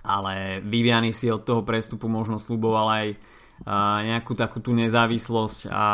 [0.07, 5.87] Ale Viviani si od toho prestupu možno slúboval aj uh, nejakú takú tú nezávislosť a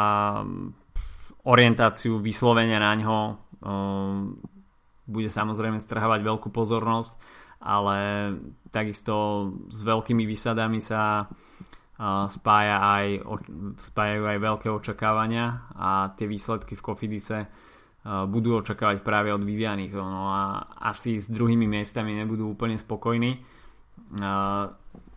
[1.43, 3.19] orientáciu vyslovenia na ňo.
[3.63, 4.35] Uh,
[5.09, 7.17] bude samozrejme strhávať veľkú pozornosť
[7.63, 7.97] ale
[8.75, 9.15] takisto
[9.71, 11.31] s veľkými výsadami sa
[12.01, 13.07] spája aj,
[13.79, 17.39] spájajú aj veľké očakávania a tie výsledky v Kofidise
[18.03, 19.95] budú očakávať práve od Vivianych.
[19.95, 23.39] No a asi s druhými miestami nebudú úplne spokojní.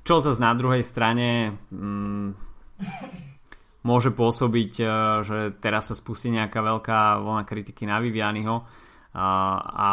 [0.05, 2.27] Čo zase na druhej strane mm,
[3.89, 4.71] môže pôsobiť,
[5.25, 8.61] že teraz sa spustí nejaká veľká vlna kritiky na Vivianiho,
[9.15, 9.27] a,
[9.63, 9.89] a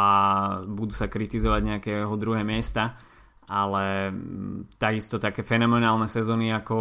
[0.66, 2.98] budú sa kritizovať nejaké jeho druhé miesta
[3.50, 6.76] ale mm, takisto také fenomenálne sezóny ako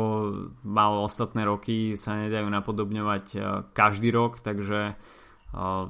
[0.61, 3.37] mal ostatné roky sa nedajú napodobňovať e,
[3.73, 5.89] každý rok takže uh,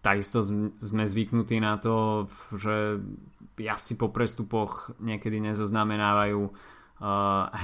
[0.00, 0.40] takisto
[0.78, 3.02] sme zvyknutí na to že
[3.58, 6.52] asi po prestupoch niekedy nezaznamenávajú uh,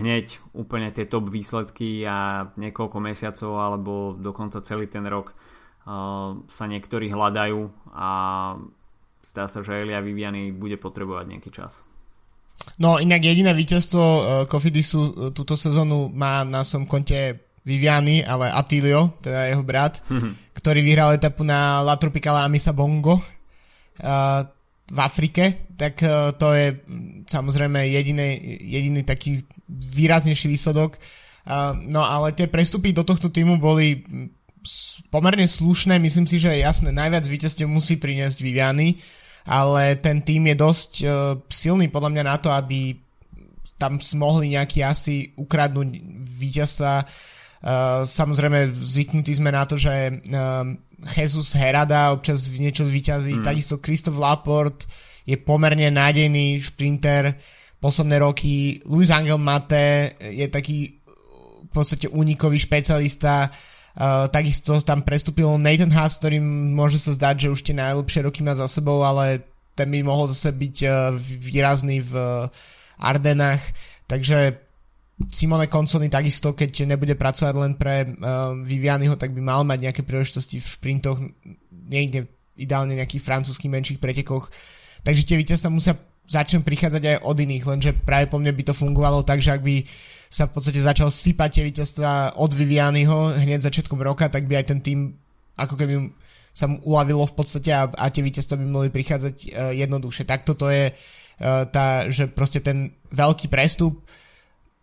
[0.03, 5.33] hneď úplne tie top výsledky a niekoľko mesiacov alebo dokonca celý ten rok
[6.49, 8.11] sa niektorí hľadajú a
[9.21, 11.85] zdá sa, že Elia Viviany bude potrebovať nejaký čas.
[12.79, 18.53] No inak jediné víťazstvo uh, Kofidisu uh, túto sezónu má na som konte Viviany, ale
[18.53, 20.53] Atilio, teda jeho brat, mm-hmm.
[20.53, 24.45] ktorý vyhral etapu na La Tropicala Amisa Bongo uh,
[24.85, 26.77] v Afrike, tak uh, to je
[27.25, 31.01] samozrejme jediný, jediný taký výraznejší výsledok.
[31.49, 34.05] Uh, no ale tie prestupy do tohto týmu boli
[35.09, 38.97] pomerne slušné, myslím si, že je jasné, najviac víťazstiev musí priniesť Viviany,
[39.45, 41.11] ale ten tým je dosť uh,
[41.53, 42.97] silný podľa mňa na to, aby
[43.77, 45.89] tam mohli nejaký asi ukradnúť
[46.21, 46.95] víťazstva.
[47.65, 50.65] Uh, samozrejme zvyknutí sme na to, že uh,
[51.05, 53.45] Jesus Herada občas niečo vyťazí, mm.
[53.45, 54.89] takisto Christoph Laport
[55.25, 57.37] je pomerne nádejný šprinter
[57.81, 61.01] posledné roky, Luis Angel Mate je taký
[61.65, 63.74] v podstate únikový špecialista, Uh,
[64.31, 68.59] takisto tam prestúpil Nathan Haas, ktorým môže sa zdať, že už tie najlepšie roky má
[68.59, 72.51] za sebou, ale ten by mohol zase byť uh, výrazný v uh,
[72.99, 73.63] Ardenách.
[74.07, 74.59] Takže
[75.31, 80.03] Simone Consony takisto, keď nebude pracovať len pre uh, Vivianyho, tak by mal mať nejaké
[80.03, 81.19] príležitosti v šprintoch,
[81.71, 84.51] niekde ideálne nejakých francúzských menších pretekoch.
[85.03, 88.75] Takže tie víťazstva musia začnú prichádzať aj od iných, lenže práve po mne by to
[88.75, 89.85] fungovalo tak, že ak by
[90.33, 94.67] sa v podstate začal sypať tie víťazstva od Vivianyho hneď začiatkom roka, tak by aj
[94.73, 94.99] ten tým
[95.55, 96.11] ako keby
[96.55, 100.25] sa mu uľavilo v podstate a, a tie víťazstva by mohli prichádzať uh, jednoduchšie.
[100.27, 104.03] Tak toto je uh, tá, že proste ten veľký prestup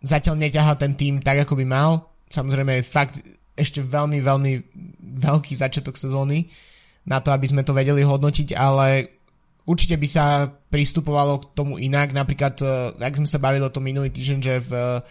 [0.04, 2.12] zatiaľ neťahá ten tým tak, ako by mal.
[2.32, 3.20] Samozrejme je fakt
[3.56, 4.54] ešte veľmi, veľmi
[5.20, 6.48] veľký začiatok sezóny
[7.08, 9.21] na to, aby sme to vedeli hodnotiť, ale
[9.68, 12.14] určite by sa pristupovalo k tomu inak.
[12.14, 15.04] Napríklad, uh, ak sme sa bavili o tom minulý týždeň, že v uh,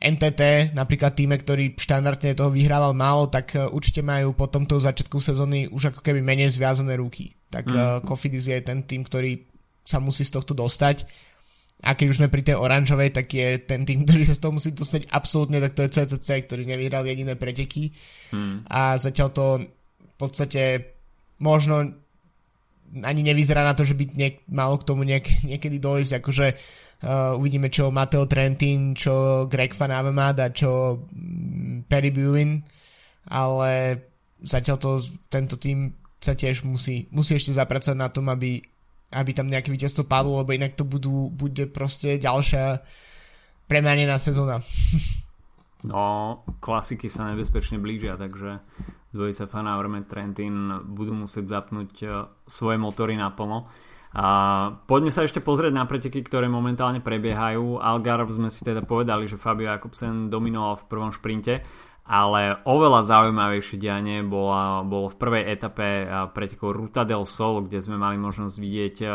[0.00, 5.20] NTT, napríklad týme, ktorý štandardne toho vyhrával málo, tak uh, určite majú po tomto začiatku
[5.20, 7.36] sezóny už ako keby menej zviazané ruky.
[7.50, 8.06] Tak mm.
[8.06, 9.42] Cofidis je ten tým, ktorý
[9.82, 11.02] sa musí z tohto dostať.
[11.80, 14.52] A keď už sme pri tej oranžovej, tak je ten tým, ktorý sa z toho
[14.52, 17.90] musí dostať absolútne, tak to je CCC, ktorý nevyhral jediné preteky.
[18.30, 18.68] Mm.
[18.68, 19.46] A zatiaľ to
[19.98, 20.94] v podstate
[21.40, 21.88] možno
[22.98, 26.46] ani nevyzerá na to, že by niek- malo k tomu niek- niekedy dojsť, akože
[27.06, 32.60] uh, uvidíme čo Mateo Trentin, čo Greg Van Avermaet a čo um, Perry Buin,
[33.30, 33.70] ale
[34.42, 34.90] zatiaľ to,
[35.30, 38.60] tento tým sa tiež musí, musí ešte zapracovať na tom, aby,
[39.14, 42.82] aby tam nejaké víťazstvo padlo, lebo inak to budú, bude proste ďalšia
[43.70, 44.60] premárnená sezóna.
[45.80, 48.60] No, klasiky sa nebezpečne blížia, takže
[49.16, 52.06] dvojica Fana Orme Trentin budú musieť zapnúť e,
[52.44, 53.64] svoje motory naplno.
[54.10, 54.26] A
[54.90, 57.78] poďme sa ešte pozrieť na preteky, ktoré momentálne prebiehajú.
[57.78, 61.62] Algarve sme si teda povedali, že Fabio Jakobsen dominoval v prvom šprinte,
[62.10, 67.80] ale oveľa zaujímavejšie dianie bolo, bolo v prvej etape e, pretekov Ruta del Sol, kde
[67.80, 69.08] sme mali možnosť vidieť e,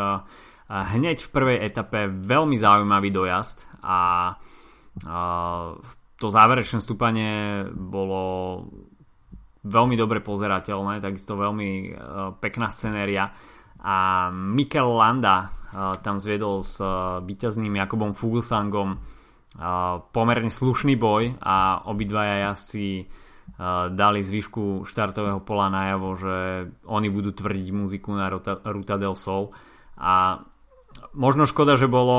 [0.66, 4.34] hneď v prvej etape veľmi zaujímavý dojazd a
[5.76, 8.22] v to záverečné stúpanie bolo
[9.66, 11.90] veľmi dobre pozerateľné, takisto veľmi uh,
[12.40, 13.30] pekná scenéria.
[13.82, 18.98] A Mikel Landa uh, tam zviedol s uh, víťazným Jakobom Fuglsangom
[20.12, 22.44] pomerne slušný boj a obidvaja
[23.00, 26.36] uh, dali zvyšku štartového pola najavo, že
[26.84, 28.28] oni budú tvrdiť muziku na
[28.68, 29.56] Ruta del Sol.
[29.96, 30.44] A
[31.16, 32.18] možno škoda, že bolo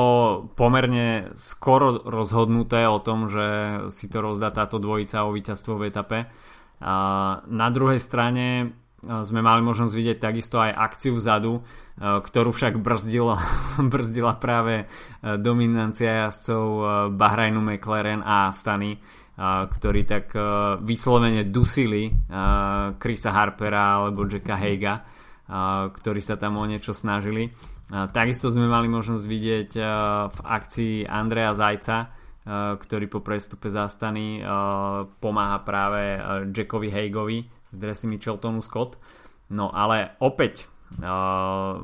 [0.58, 3.46] pomerne skoro rozhodnuté o tom, že
[3.94, 6.18] si to rozdá táto dvojica o víťazstvo v etape.
[6.82, 6.94] A
[7.46, 11.62] na druhej strane sme mali možnosť vidieť takisto aj akciu vzadu,
[12.02, 13.38] ktorú však brzdila,
[13.94, 14.90] brzdila práve
[15.22, 16.64] dominancia jazdcov
[17.14, 18.98] Bahrajnu McLaren a Stany,
[19.70, 20.34] ktorí tak
[20.82, 22.10] vyslovene dusili
[22.98, 25.06] Chrisa Harpera alebo Jacka Heiga,
[25.94, 27.54] ktorí sa tam o niečo snažili.
[27.88, 29.70] Takisto sme mali možnosť vidieť
[30.28, 31.98] v akcii Andreja Zajca,
[32.76, 34.44] ktorý po prestupe zastany
[35.20, 36.20] pomáha práve
[36.52, 39.00] Jackovi Hagovi v dresi Micheltonu Scott.
[39.52, 40.68] No ale opäť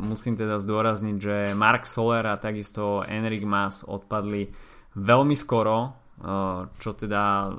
[0.01, 4.49] musím teda zdôrazniť, že Mark Soler a takisto Enric Mas odpadli
[4.97, 5.93] veľmi skoro,
[6.81, 7.53] čo teda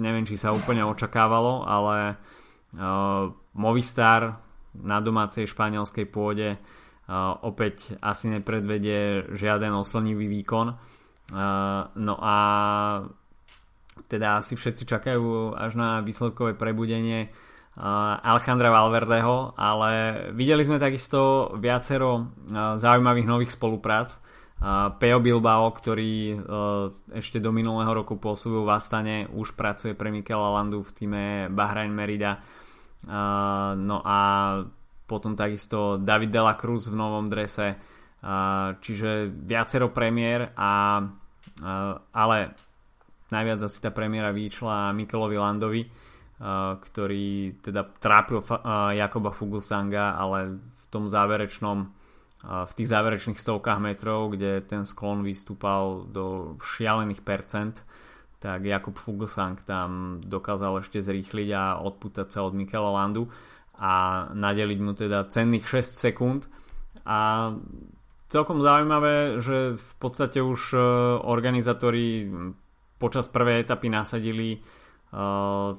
[0.00, 2.16] neviem, či sa úplne očakávalo, ale
[3.52, 4.40] Movistar
[4.80, 6.56] na domácej španielskej pôde
[7.42, 10.66] opäť asi nepredvedie žiaden oslnivý výkon.
[11.98, 12.36] No a
[14.06, 17.34] teda asi všetci čakajú až na výsledkové prebudenie
[18.22, 19.90] Alejandra Valverdeho, ale
[20.34, 22.30] videli sme takisto viacero
[22.78, 24.18] zaujímavých nových spoluprác.
[25.00, 26.36] Peo Bilbao, ktorý
[27.16, 31.88] ešte do minulého roku pôsobil v Astane, už pracuje pre Mikela Landu v týme Bahrain
[31.88, 32.44] Merida.
[33.80, 34.18] No a
[35.10, 37.74] potom takisto David Dela Cruz v novom drese,
[38.78, 41.02] čiže viacero premiér, a,
[42.14, 42.38] ale
[43.34, 45.82] najviac asi tá premiéra vyšla Mikelovi Landovi,
[46.78, 48.46] ktorý teda trápil
[48.94, 51.98] Jakoba Fuglsanga, ale v tom záverečnom
[52.40, 57.84] v tých záverečných stovkách metrov, kde ten sklon vystúpal do šialených percent,
[58.40, 63.28] tak Jakub Fuglsang tam dokázal ešte zrýchliť a odpútať sa od Mikela Landu
[63.80, 66.44] a nadeliť mu teda cenných 6 sekúnd
[67.08, 67.50] a
[68.28, 70.78] celkom zaujímavé, že v podstate už e,
[71.24, 72.28] organizátori
[73.00, 74.60] počas prvej etapy nasadili
[75.16, 75.72] uh,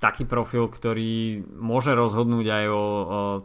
[0.00, 2.80] taký profil, ktorý môže rozhodnúť aj o,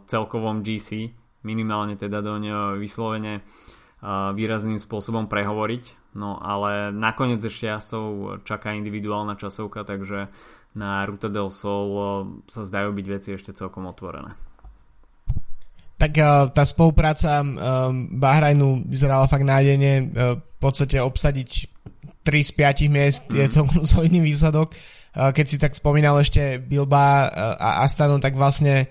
[0.08, 1.12] celkovom GC,
[1.44, 2.42] minimálne teda doň
[2.80, 6.16] vyslovene uh, výrazným spôsobom prehovoriť.
[6.18, 10.32] No ale nakoniec ešte jazdcov čaká individuálna časovka, takže
[10.76, 12.04] na Ruta del Sol eh,
[12.50, 14.36] sa zdajú byť veci ešte celkom otvorené.
[15.98, 17.48] Tak eh, tá spolupráca eh,
[18.12, 20.12] Bahrajnu vyzerala fakt nádejne.
[20.38, 21.50] V podstate obsadiť
[22.22, 23.36] 3 z 5 miest mm.
[23.36, 23.60] je to
[23.96, 24.74] solidný výsledok.
[25.18, 27.26] Keď si tak spomínal ešte Bilba
[27.58, 28.86] a Astanu, tak vlastne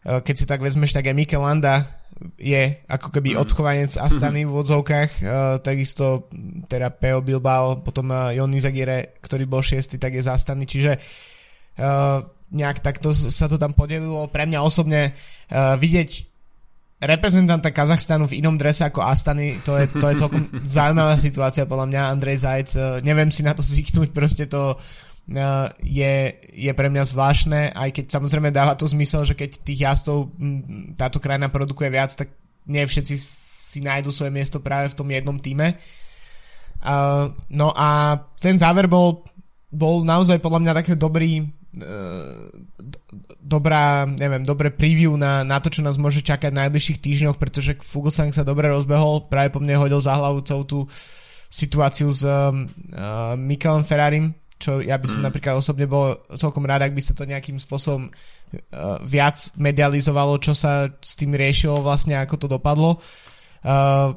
[0.00, 1.99] keď si tak vezmeš, tak aj Mikel Landa
[2.36, 3.38] je ako keby mm.
[3.40, 6.28] odchovanec Astany v odzovkách, uh, takisto
[6.68, 12.20] teda Peo Bilbao, potom uh, Jon Izagire, ktorý bol šiestý, tak je zastaný, čiže uh,
[12.52, 14.28] nejak takto sa to tam podelilo.
[14.28, 16.28] Pre mňa osobne uh, vidieť
[17.00, 20.42] reprezentanta Kazachstanu v inom drese ako Astany, to je, to je celkom
[20.76, 24.76] zaujímavá situácia podľa mňa, Andrej Zajc, uh, neviem si na to zvyknúť, proste to
[25.84, 30.34] je, je pre mňa zvláštne, aj keď samozrejme dáva to zmysel, že keď tých jazdcov
[30.98, 32.34] táto krajina produkuje viac, tak
[32.66, 33.14] nie všetci
[33.70, 35.78] si nájdu svoje miesto práve v tom jednom týme.
[36.80, 39.22] Uh, no a ten záver bol,
[39.70, 42.48] bol naozaj podľa mňa taký dobrý uh,
[43.38, 47.78] dobrá, neviem, dobré preview na, na to, čo nás môže čakať v najbližších týždňoch, pretože
[47.84, 50.78] Fuglsang sa dobre rozbehol, práve po mne hodil za hlavu celú tú
[51.50, 52.54] situáciu s uh,
[53.34, 55.26] Mikelom Ferrarim, čo ja by som mm.
[55.32, 60.52] napríklad osobne bol celkom rád, ak by sa to nejakým spôsobom uh, viac medializovalo, čo
[60.52, 63.00] sa s tým riešilo vlastne, ako to dopadlo.
[63.64, 64.12] Uh,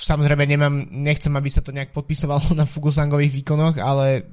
[0.00, 4.24] samozrejme nemám, nechcem, aby sa to nejak podpisovalo na Fugusangových výkonoch, ale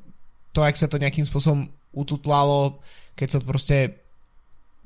[0.56, 2.80] to, ak sa to nejakým spôsobom ututlalo,
[3.20, 3.78] keď sa to proste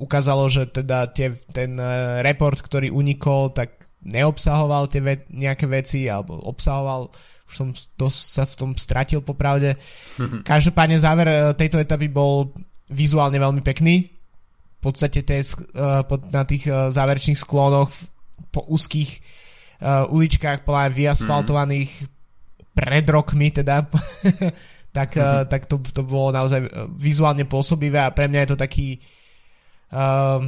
[0.02, 6.08] ukázalo, že teda tie, ten uh, report, ktorý unikol, tak neobsahoval tie ve- nejaké veci,
[6.10, 7.12] alebo obsahoval
[7.50, 9.74] už som dosť sa v tom stratil popravde.
[10.46, 12.54] Každopádne záver e, tejto etapy bol
[12.94, 14.06] vizuálne veľmi pekný.
[14.80, 17.92] V podstate tie, uh, na tých uh, záverečných sklonoch
[18.48, 19.20] po úzkých
[20.12, 21.92] uličkách podľa vyasfaltovaných
[22.76, 23.88] pred rokmi teda
[24.98, 26.68] tak, uh, tak to, to bolo naozaj
[27.00, 28.88] vizuálne pôsobivé a pre mňa je to taký
[29.96, 30.44] uh,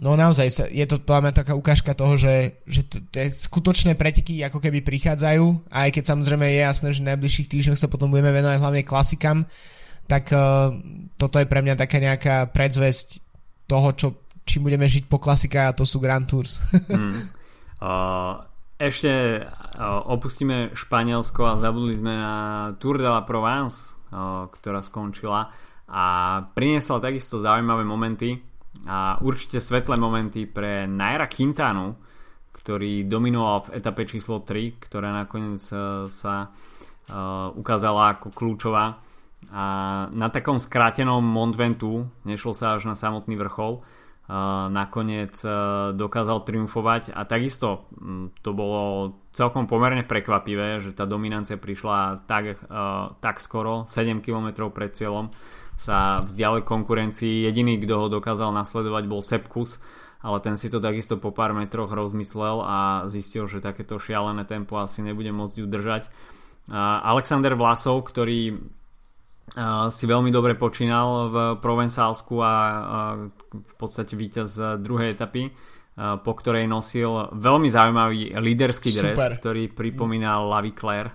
[0.00, 4.58] No naozaj, je to podľa mňa taká ukážka toho, že, že tie skutočné preteky ako
[4.58, 8.56] keby prichádzajú, aj keď samozrejme je jasné, že v najbližších týždňoch sa potom budeme venovať
[8.56, 9.44] hlavne klasikám,
[10.08, 10.72] tak uh,
[11.20, 13.20] toto je pre mňa taká nejaká predzvesť
[13.68, 14.08] toho, čo,
[14.48, 16.56] čím budeme žiť po klasikách a to sú Grand Tours.
[16.88, 17.12] hmm.
[17.84, 18.42] uh,
[18.80, 22.34] ešte uh, opustíme Španielsko a zabudli sme na
[22.80, 25.52] Tour de la Provence, uh, ktorá skončila
[25.92, 26.04] a
[26.56, 28.51] priniesla takisto zaujímavé momenty
[28.86, 31.94] a určite svetlé momenty pre Naira Quintanu,
[32.50, 39.02] ktorý dominoval v etape číslo 3, ktorá nakoniec e, sa uh, ukázala ako kľúčová.
[39.50, 39.64] A
[40.14, 45.34] na takom skrátenom Mont Ventu, nešlo sa až na samotný vrchol, uh, nakoniec
[45.98, 47.10] dokázal triumfovať.
[47.10, 47.90] A takisto
[48.46, 52.62] to bolo celkom pomerne prekvapivé, že tá dominancia prišla tak,
[53.18, 55.34] tak skoro, 7 km pred cieľom
[55.82, 57.42] sa vzdialil konkurencii.
[57.50, 59.82] Jediný, kto ho dokázal nasledovať bol Sepkus,
[60.22, 62.78] ale ten si to takisto po pár metroch rozmyslel a
[63.10, 66.06] zistil, že takéto šialené tempo asi nebude môcť udržať.
[67.02, 68.54] Alexander Vlasov, ktorý
[69.90, 72.54] si veľmi dobre počínal v Provensálsku a
[73.50, 75.50] v podstate víťaz druhej etapy,
[75.98, 79.36] po ktorej nosil veľmi zaujímavý líderský dres, Super.
[79.42, 81.12] ktorý pripomínal Lavi Claire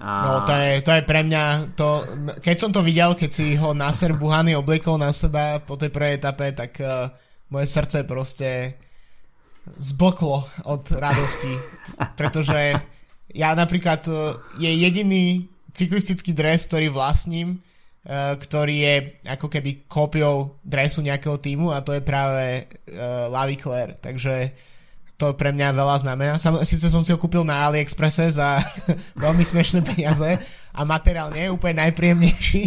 [0.00, 0.10] a...
[0.22, 1.44] No to je, to je pre mňa
[1.76, 1.88] to,
[2.40, 6.22] keď som to videl, keď si ho Nasser Buhany obliekol na seba po tej prvej
[6.22, 7.10] etape, tak uh,
[7.52, 8.78] moje srdce proste
[9.76, 11.54] zblklo od radosti,
[12.20, 12.78] pretože
[13.32, 17.58] ja napríklad uh, je jediný cyklistický dres, ktorý vlastním,
[18.06, 18.94] uh, ktorý je
[19.28, 24.52] ako keby kópiou dresu nejakého týmu a to je práve uh, Lavi Claire, takže
[25.22, 26.34] to pre mňa veľa znamená.
[26.42, 28.58] Sam, síce som si ho kúpil na AliExpresse za
[29.22, 30.42] veľmi smiešné peniaze
[30.74, 32.62] a materiál nie je úplne najpríjemnejší,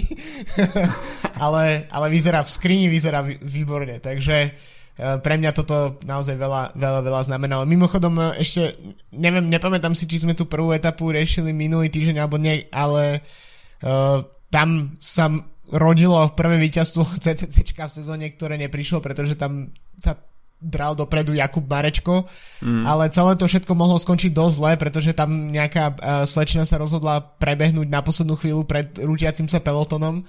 [1.44, 4.50] ale, ale vyzerá v skrini, vyzerá výborne, takže e,
[5.20, 7.68] pre mňa toto naozaj veľa, veľa, veľa znamenalo.
[7.68, 8.80] Mimochodom, e, ešte
[9.12, 13.26] neviem, nepamätám si, či sme tú prvú etapu riešili minulý týždeň alebo nie, ale
[13.84, 15.28] uh, tam sa
[15.74, 20.16] rodilo prvé víťazstvo CCC v sezóne, ktoré neprišlo, pretože tam sa
[20.62, 22.26] dral dopredu Jakub Marečko,
[22.64, 22.84] mm.
[22.88, 27.22] ale celé to všetko mohlo skončiť dosť zle, pretože tam nejaká uh, slečna sa rozhodla
[27.38, 30.26] prebehnúť na poslednú chvíľu pred rútiacim sa pelotonom.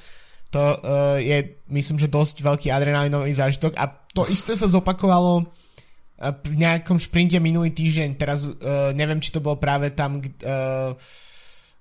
[0.50, 0.76] To uh,
[1.18, 5.46] je, myslím, že dosť veľký adrenalinový zážitok a to isté sa zopakovalo uh,
[6.44, 8.18] v nejakom šprinte minulý týždeň.
[8.18, 10.92] Teraz uh, neviem, či to bolo práve tam, uh,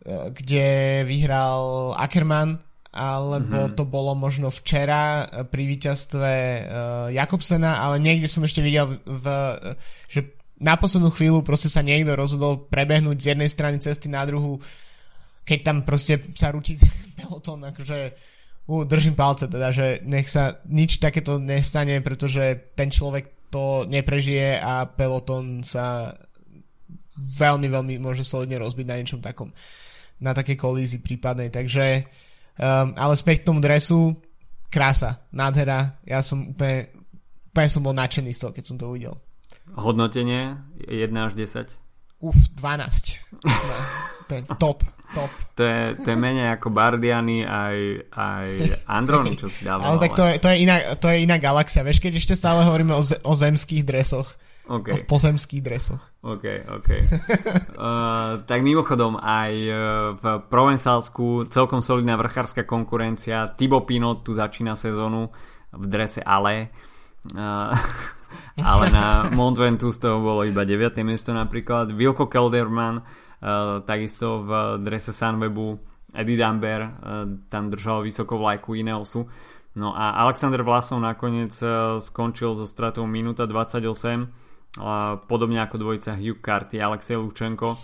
[0.06, 2.62] kde vyhral Ackermann
[2.96, 3.76] alebo mm-hmm.
[3.76, 6.64] to bolo možno včera eh, pri víťazstve uh,
[7.12, 9.26] Jakobsena, ale niekde som ešte videl, v, v,
[10.08, 10.32] že
[10.64, 14.56] na poslednú chvíľu proste sa niekto rozhodol prebehnúť z jednej strany cesty na druhú,
[15.43, 16.80] keď tam proste sa rúti
[17.20, 23.54] peloton, akože uh, držím palce teda, že nech sa nič takéto nestane, pretože ten človek
[23.54, 26.18] to neprežije a peloton sa
[27.16, 29.54] veľmi, veľmi môže solidne rozbiť na niečom takom
[30.20, 32.08] na také kolízii prípadnej, takže
[32.56, 34.16] Um, ale späť k tomu dresu,
[34.72, 36.91] krása, nádhera, ja som úplne,
[37.51, 39.20] úplne som bol nadšený z toho, keď som to uvidel.
[39.76, 40.56] Hodnotenie
[40.88, 41.72] 1 až 10?
[42.24, 43.20] Uf, 12.
[44.49, 45.32] No, top, top.
[45.60, 48.47] To je, to je menej ako Bardiany aj, aj
[48.89, 49.95] Androny, čo si dával.
[49.95, 51.86] Ale tak to je, to, je iná, to je iná galaxia.
[51.86, 54.34] Vieš, keď ešte stále hovoríme o, z, o zemských dresoch,
[54.66, 54.97] Okay.
[54.97, 56.01] O pozemských dresoch.
[56.26, 56.89] OK, OK.
[56.89, 59.78] uh, tak mimochodom aj uh,
[60.18, 63.53] v Provencálsku celkom solidná vrchárska konkurencia.
[63.53, 65.30] Thibaut Pinot tu začína sezónu
[65.70, 66.74] v drese Ale.
[67.30, 67.78] Uh,
[68.70, 69.05] ale na
[69.38, 70.97] Mont Ventoux toho bolo iba 9.
[71.05, 71.93] miesto napríklad.
[71.93, 75.78] Wilco Kelderman uh, takisto v drese Sunwebu.
[76.16, 76.89] Eddie Damber uh,
[77.53, 79.30] tam držal vysoko vlajku Ineosu.
[79.78, 84.45] No a Alexander Vlasov nakoniec uh, skončil so stratou minúta 28
[85.32, 87.80] podobne ako dvojica Hugh Carty, Alexej Lučenko.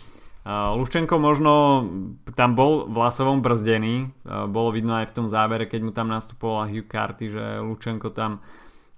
[0.48, 1.86] Lučenko možno
[2.34, 4.10] tam bol vlasovom brzdený,
[4.50, 8.42] bolo vidno aj v tom závere, keď mu tam nastupoval Hugh Carty, že Lučenko tam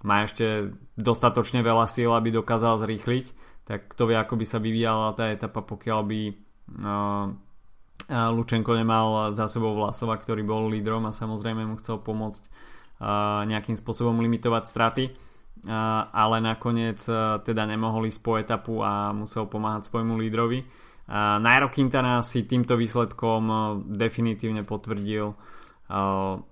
[0.04, 3.26] má ešte dostatočne veľa síl, aby dokázal zrýchliť,
[3.68, 6.20] tak kto vie, ako by sa vyvíjala tá etapa, pokiaľ by
[8.08, 12.48] Lučenko nemal za sebou Vlasova, ktorý bol lídrom a samozrejme mu chcel pomôcť
[13.48, 15.04] nejakým spôsobom limitovať straty
[15.68, 17.00] ale nakoniec
[17.44, 20.60] teda nemohol ísť po etapu a musel pomáhať svojmu lídrovi.
[21.40, 23.42] Nairo Quintana si týmto výsledkom
[23.84, 25.32] definitívne potvrdil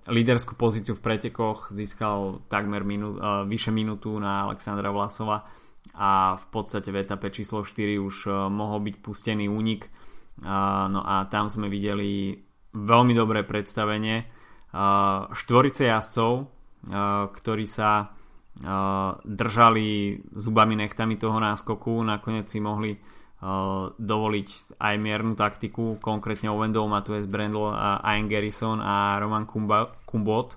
[0.05, 3.17] líderskú pozíciu v pretekoch, získal takmer minu,
[3.49, 5.41] vyše minútu na Alexandra Vlasova
[5.97, 9.89] a v podstate v etape číslo 4 už mohol byť pustený únik.
[10.45, 12.37] No a tam sme videli
[12.77, 14.25] veľmi dobré predstavenie
[15.33, 16.31] štvorice jazdcov,
[17.33, 18.09] ktorí sa
[19.23, 22.93] držali zubami nechtami toho náskoku, nakoniec si mohli
[23.99, 29.43] dovoliť aj miernu taktiku, konkrétne Ovendol, Matues Brendel, Ian Garrison a Roman
[30.07, 30.55] Kumbot.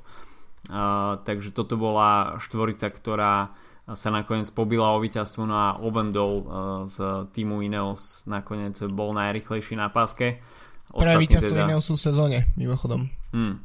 [1.22, 3.50] Takže toto bola štvorica, ktorá
[3.86, 6.32] sa nakoniec pobila o víťazstvo no a Ovendol
[6.90, 10.42] z týmu Ineos nakoniec bol najrychlejší na páske.
[10.90, 11.66] Prvé víťazstvo teda...
[11.70, 13.10] Ineosu v sezóne, mimochodom.
[13.30, 13.62] Hmm.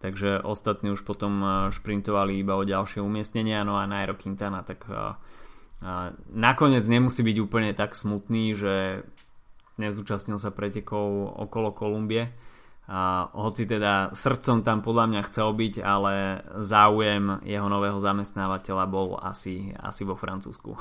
[0.00, 4.88] Takže ostatní už potom šprintovali iba o ďalšie umiestnenia, no a Nairo Quintana tak
[6.32, 9.04] nakoniec nemusí byť úplne tak smutný, že
[9.80, 12.28] nezúčastnil sa pretekov okolo Kolumbie.
[12.90, 19.14] A hoci teda srdcom tam podľa mňa chcel byť, ale záujem jeho nového zamestnávateľa bol
[19.14, 20.74] asi, asi vo Francúzsku.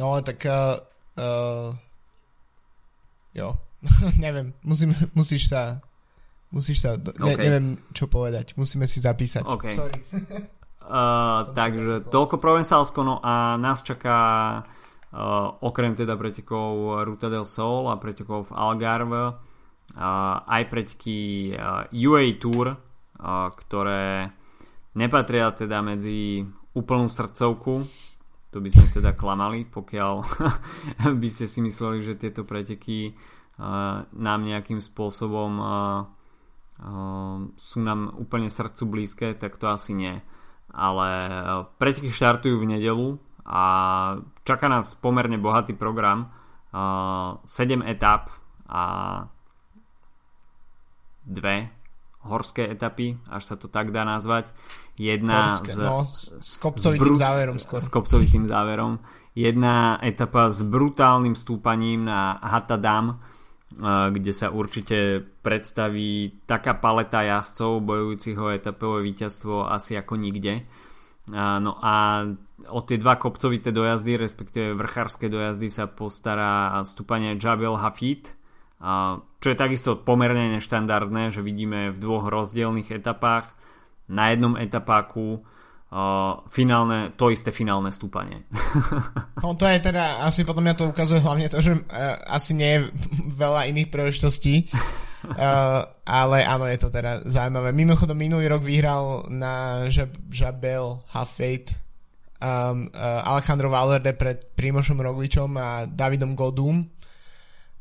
[0.00, 0.80] no tak uh,
[1.20, 1.68] uh,
[3.36, 3.60] jo,
[4.24, 5.84] neviem, musím, musíš sa
[6.52, 7.48] musíš sa, ne, okay.
[7.48, 9.44] neviem čo povedať, musíme si zapísať.
[9.48, 9.72] Okay.
[9.74, 9.98] Sorry.
[10.82, 14.18] Uh, takže toľko Provensalsko, no a nás čaká
[14.60, 19.36] uh, okrem teda pretekov Ruta del Sol a pretekov v Algarve uh,
[20.42, 22.76] aj preteky uh, UA Tour, uh,
[23.54, 24.34] ktoré
[24.98, 26.42] nepatria teda medzi
[26.74, 27.86] úplnú srdcovku,
[28.52, 30.14] to by sme teda klamali, pokiaľ
[31.22, 35.70] by ste si mysleli, že tieto preteky uh, nám nejakým spôsobom uh,
[37.54, 40.18] sú nám úplne srdcu blízke, tak to asi nie
[40.72, 41.28] ale e,
[41.76, 43.08] preteky štartujú v nedelu
[43.44, 43.64] a
[44.48, 46.32] čaká nás pomerne bohatý program
[46.72, 48.32] 7 e, etap
[48.72, 48.84] a
[51.22, 51.68] dve
[52.22, 54.54] horské etapy, až sa to tak dá nazvať.
[54.94, 56.06] Jedna Horské, s, no,
[56.38, 57.82] s kopcovitým s záverom skôr.
[57.82, 59.02] S kopcovitým záverom.
[59.34, 63.18] Jedna etapa s brutálnym stúpaním na Hatadam,
[63.80, 70.66] kde sa určite predstaví taká paleta jazdcov bojujúcich o etapové víťazstvo asi ako nikde.
[71.32, 72.26] No a
[72.68, 78.34] o tie dva kopcovité dojazdy, respektíve vrchárske dojazdy sa postará stúpanie Jabel Hafid,
[79.38, 83.54] čo je takisto pomerne neštandardné, že vidíme v dvoch rozdielných etapách.
[84.10, 85.46] Na jednom etapáku
[85.92, 88.48] uh, finálne, to isté finálne stúpanie.
[89.44, 92.70] no to je teda, asi potom mňa to ukazuje hlavne to, že uh, asi nie
[92.72, 92.80] je
[93.36, 94.72] veľa iných príležitostí.
[95.22, 97.70] Uh, ale áno, je to teda zaujímavé.
[97.70, 99.86] Mimochodom, minulý rok vyhral na
[100.32, 101.78] Jabel Hafeit
[102.42, 106.82] um, uh, Alejandro Valverde pred Primošom Rogličom a Davidom Godum.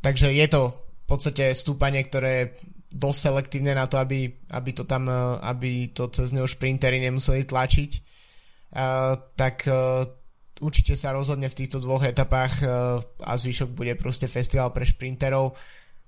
[0.01, 2.53] Takže je to v podstate stúpanie, ktoré
[2.91, 7.47] dosť selektívne na to, aby, aby to tam, uh, aby to cez neho šprintery nemuseli
[7.47, 7.91] tlačiť.
[8.71, 10.03] Uh, tak uh,
[10.59, 15.55] určite sa rozhodne v týchto dvoch etapách uh, a zvyšok bude proste festival pre šprinterov.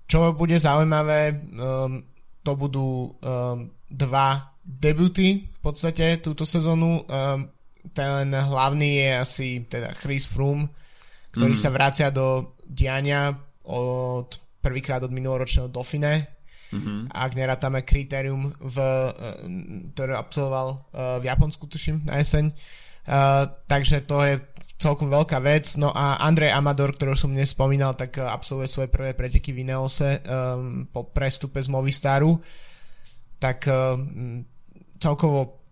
[0.03, 2.03] Čo bude zaujímavé, um,
[2.43, 7.07] to budú um, dva debuty v podstate túto sezónu.
[7.07, 7.47] Um,
[7.95, 10.71] ten hlavný je asi teda Chris Froome,
[11.35, 11.61] ktorý mm.
[11.63, 13.31] sa vracia do diania
[13.67, 14.27] od
[14.63, 16.42] prvýkrát od minuloročného Dauphine
[16.73, 16.99] mm-hmm.
[17.13, 19.11] ak nerátame kritérium, v, uh,
[19.93, 22.49] ktoré absolvoval uh, v Japonsku, tuším, na jeseň.
[23.03, 24.41] Uh, takže to je
[24.81, 25.77] celkom veľká vec.
[25.77, 29.63] No a Andrej Amador, ktorý som dnes spomínal, tak eh, absolvuje svoje prvé preteky v
[29.63, 30.19] Ineose
[30.91, 32.35] po prestupe z Movistaru.
[33.39, 33.63] Tak
[34.99, 35.63] celkovo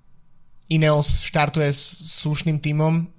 [0.72, 3.16] Ineos štartuje s slušným tímom,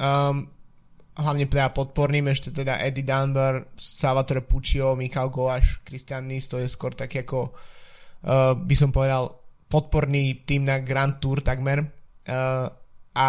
[1.13, 6.69] hlavne teda podporným, ešte teda Eddie Dunbar, Salvatore Puccio, Michal Goláš, Christian Nis, to je
[6.69, 9.29] skôr tak ako uh, by som povedal
[9.69, 11.85] podporný tým na Grand Tour takmer.
[12.25, 12.69] Uh,
[13.13, 13.29] a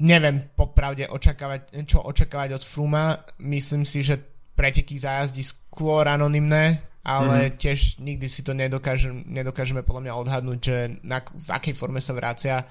[0.00, 3.20] neviem popravde očakávať, čo očakávať od Fruma.
[3.44, 4.16] Myslím si, že
[4.56, 7.58] preteky zájazdí skôr anonymné, ale mm-hmm.
[7.60, 12.16] tiež nikdy si to nedokážem, nedokážeme podľa mňa odhadnúť, že na, v akej forme sa
[12.16, 12.64] vracia.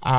[0.00, 0.16] A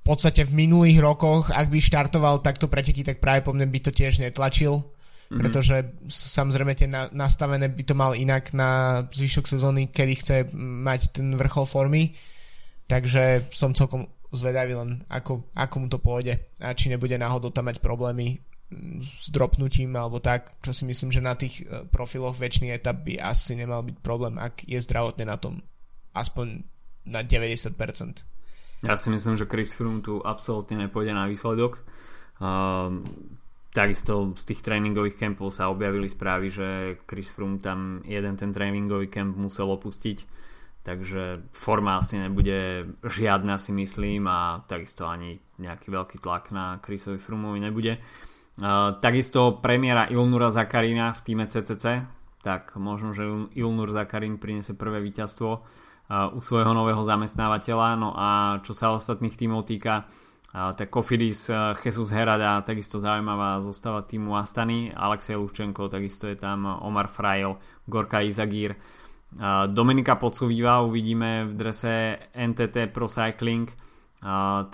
[0.00, 3.78] v podstate v minulých rokoch, ak by štartoval takto preteky, tak práve po mne by
[3.84, 5.38] to tiež netlačil, mm-hmm.
[5.38, 5.76] pretože
[6.08, 11.36] samozrejme tie na, nastavené by to mal inak na zvyšok sezóny, kedy chce mať ten
[11.36, 12.16] vrchol formy.
[12.90, 17.70] Takže som celkom zvedavý len, ako, ako mu to pôjde a či nebude náhodou tam
[17.70, 18.38] mať problémy
[19.02, 23.18] s dropnutím alebo tak, čo si myslím, že na tých e, profiloch väčšiny etap by
[23.18, 25.58] asi nemal byť problém, ak je zdravotne na tom
[26.14, 26.62] aspoň
[27.10, 27.74] na 90%.
[28.80, 31.84] Ja si myslím, že Chris Froome tu absolútne nepôjde na výsledok.
[33.70, 36.68] takisto z tých tréningových kempov sa objavili správy, že
[37.04, 40.40] Chris Froome tam jeden ten tréningový kemp musel opustiť
[40.82, 47.20] takže forma asi nebude žiadna si myslím a takisto ani nejaký veľký tlak na Chrisovi
[47.20, 48.00] Frumovi nebude.
[48.60, 52.04] Uh, takisto premiéra Ilnura Zakarina v týme CCC,
[52.40, 53.24] tak možno, že
[53.56, 55.64] Ilnur Zakarin priniesie prvé víťazstvo
[56.10, 57.88] u svojho nového zamestnávateľa.
[57.94, 60.10] No a čo sa ostatných tímov týka,
[60.50, 61.46] tak Kofidis,
[61.78, 67.54] Jesus Herada, takisto zaujímavá zostava týmu Astany, Alexej Lučenko, takisto je tam Omar Frajel,
[67.86, 68.74] Gorka Izagír,
[69.70, 73.70] Dominika Podsuvýva uvidíme v drese NTT Pro Cycling,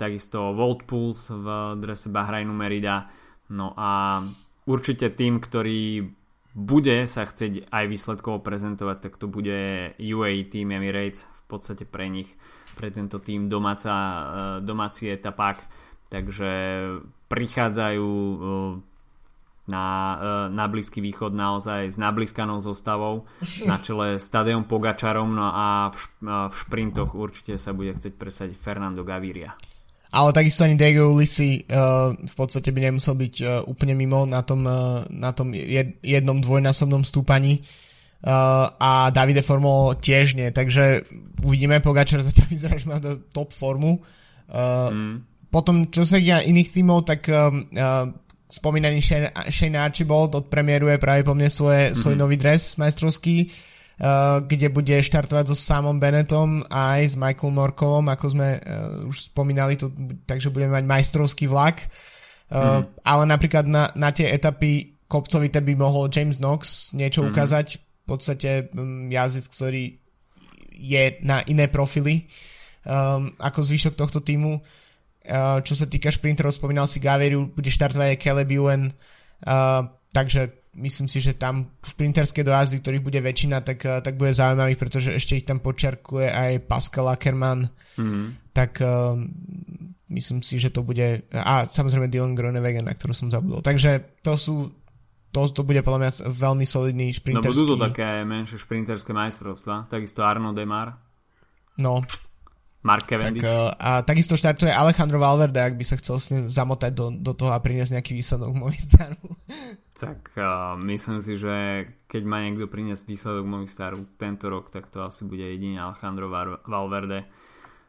[0.01, 3.05] takisto Volt Pulse v drese Bahrajnu Merida.
[3.53, 4.17] No a
[4.65, 6.09] určite tým, ktorý
[6.57, 12.09] bude sa chcieť aj výsledkovo prezentovať, tak to bude UAE Team Emirates v podstate pre
[12.09, 12.33] nich,
[12.73, 14.21] pre tento tým domáca, e,
[14.65, 15.61] domáci etapák.
[16.09, 16.49] Takže
[17.29, 18.37] prichádzajú e,
[19.67, 19.85] na,
[20.17, 20.17] e,
[20.49, 23.29] na Blízky východ naozaj s nablískanou zostavou
[23.69, 28.17] na čele s Tadejom Pogačarom no a v, e, v šprintoch určite sa bude chcieť
[28.17, 29.53] presadiť Fernando Gaviria.
[30.07, 34.39] Ale takisto ani Diego Ulisi uh, v podstate by nemusel byť uh, úplne mimo na
[34.39, 37.59] tom, uh, na tom jed, jednom dvojnásobnom stúpaní
[38.23, 41.03] uh, a Davide Formo tiež nie, takže
[41.43, 43.99] uvidíme, Pogačar zatiaľ vyzerá, že má do top formu.
[44.47, 45.15] Uh, mm.
[45.51, 48.07] Potom, čo sa iných tímov, tak uh, uh,
[48.47, 51.99] spomínaný Shane, Shane Archibald odpremieruje práve po mne svoje, mm-hmm.
[51.99, 53.76] svoj nový dres majstrovský, uh,
[54.45, 59.33] kde bude štartovať so Samom Bennettom a aj s Michael Morkovom, ako sme uh, už
[59.33, 59.89] spomínali, to,
[60.29, 61.81] takže budeme mať majstrovský vlak.
[62.47, 63.01] Uh, mm.
[63.01, 67.33] Ale napríklad na, na tie etapy kopcovité by mohol James Knox niečo mm-hmm.
[67.33, 67.67] ukázať.
[67.81, 69.83] V podstate um, jazdec, ktorý
[70.77, 72.29] je na iné profily
[72.85, 74.61] um, ako zvyšok tohto týmu.
[75.27, 78.93] Uh, čo sa týka šprinterov, spomínal si Gaveriu, bude štartovať aj Caleb Ewan,
[79.43, 79.83] uh,
[80.15, 84.77] takže myslím si, že tam šprinterské dojazdy, ktorých bude väčšina, tak, uh, tak bude zaujímavý,
[84.77, 88.53] pretože ešte ich tam počarkuje aj Pascal Ackermann, mm.
[88.53, 89.17] tak uh,
[90.13, 93.59] myslím si, že to bude a samozrejme Dylan Groenewegen, na ktorú som zabudol.
[93.59, 94.55] Takže to sú
[95.35, 97.51] to, to bude podľa mňa veľmi solidný šprinterský.
[97.51, 100.97] No budú to také menšie šprinterské majstrovstva, takisto Arno Demar.
[101.77, 102.01] No,
[102.85, 103.41] Mark Cavendish.
[103.41, 107.09] Tak, uh, a takisto štartuje Alejandro Valverde, ak by sa chcel s ním zamotať do,
[107.09, 109.21] do toho a priniesť nejaký výsledok Movistaru.
[109.97, 115.01] Tak uh, myslím si, že keď má niekto priniesť výsledok Movistaru tento rok, tak to
[115.01, 116.29] asi bude jediný Alejandro
[116.69, 117.25] Valverde.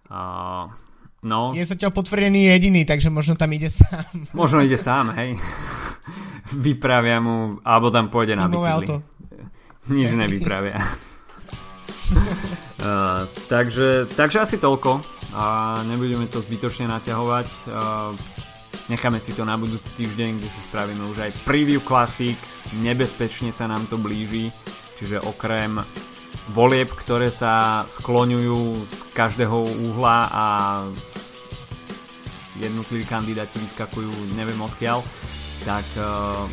[0.08, 0.72] Uh,
[1.20, 1.52] no.
[1.52, 4.08] Je zatiaľ potvrdený jediný, takže možno tam ide sám.
[4.40, 5.36] Možno ide sám, hej.
[6.64, 8.72] Vypravia mu, alebo tam pôjde na bicykli.
[8.72, 8.94] auto.
[9.92, 10.80] Nič nevypravia.
[13.48, 15.02] Takže, takže asi toľko
[15.34, 17.46] a nebudeme to zbytočne naťahovať.
[17.68, 18.14] Uh,
[18.88, 22.38] necháme si to na budúci týždeň, kde si spravíme už aj preview klasík.
[22.80, 24.54] Nebezpečne sa nám to blíži,
[24.96, 25.82] čiže okrem
[26.54, 29.58] volieb, ktoré sa skloňujú z každého
[29.92, 30.44] uhla a
[32.56, 35.04] jednotliví kandidáti vyskakujú neviem odkiaľ,
[35.68, 36.46] tak uh,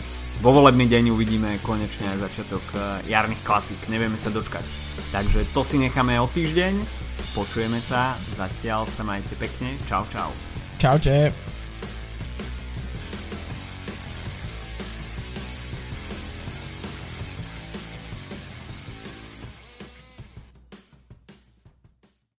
[0.43, 2.65] vo volebný deň uvidíme konečne aj začiatok
[3.07, 3.79] jarných klasík.
[3.87, 4.84] Nevieme sa dočkať.
[5.11, 6.73] Takže to si necháme o týždeň.
[7.31, 8.15] Počujeme sa.
[8.31, 9.75] Zatiaľ sa majte pekne.
[9.87, 10.31] Čau, čau.
[10.79, 11.54] Čaute.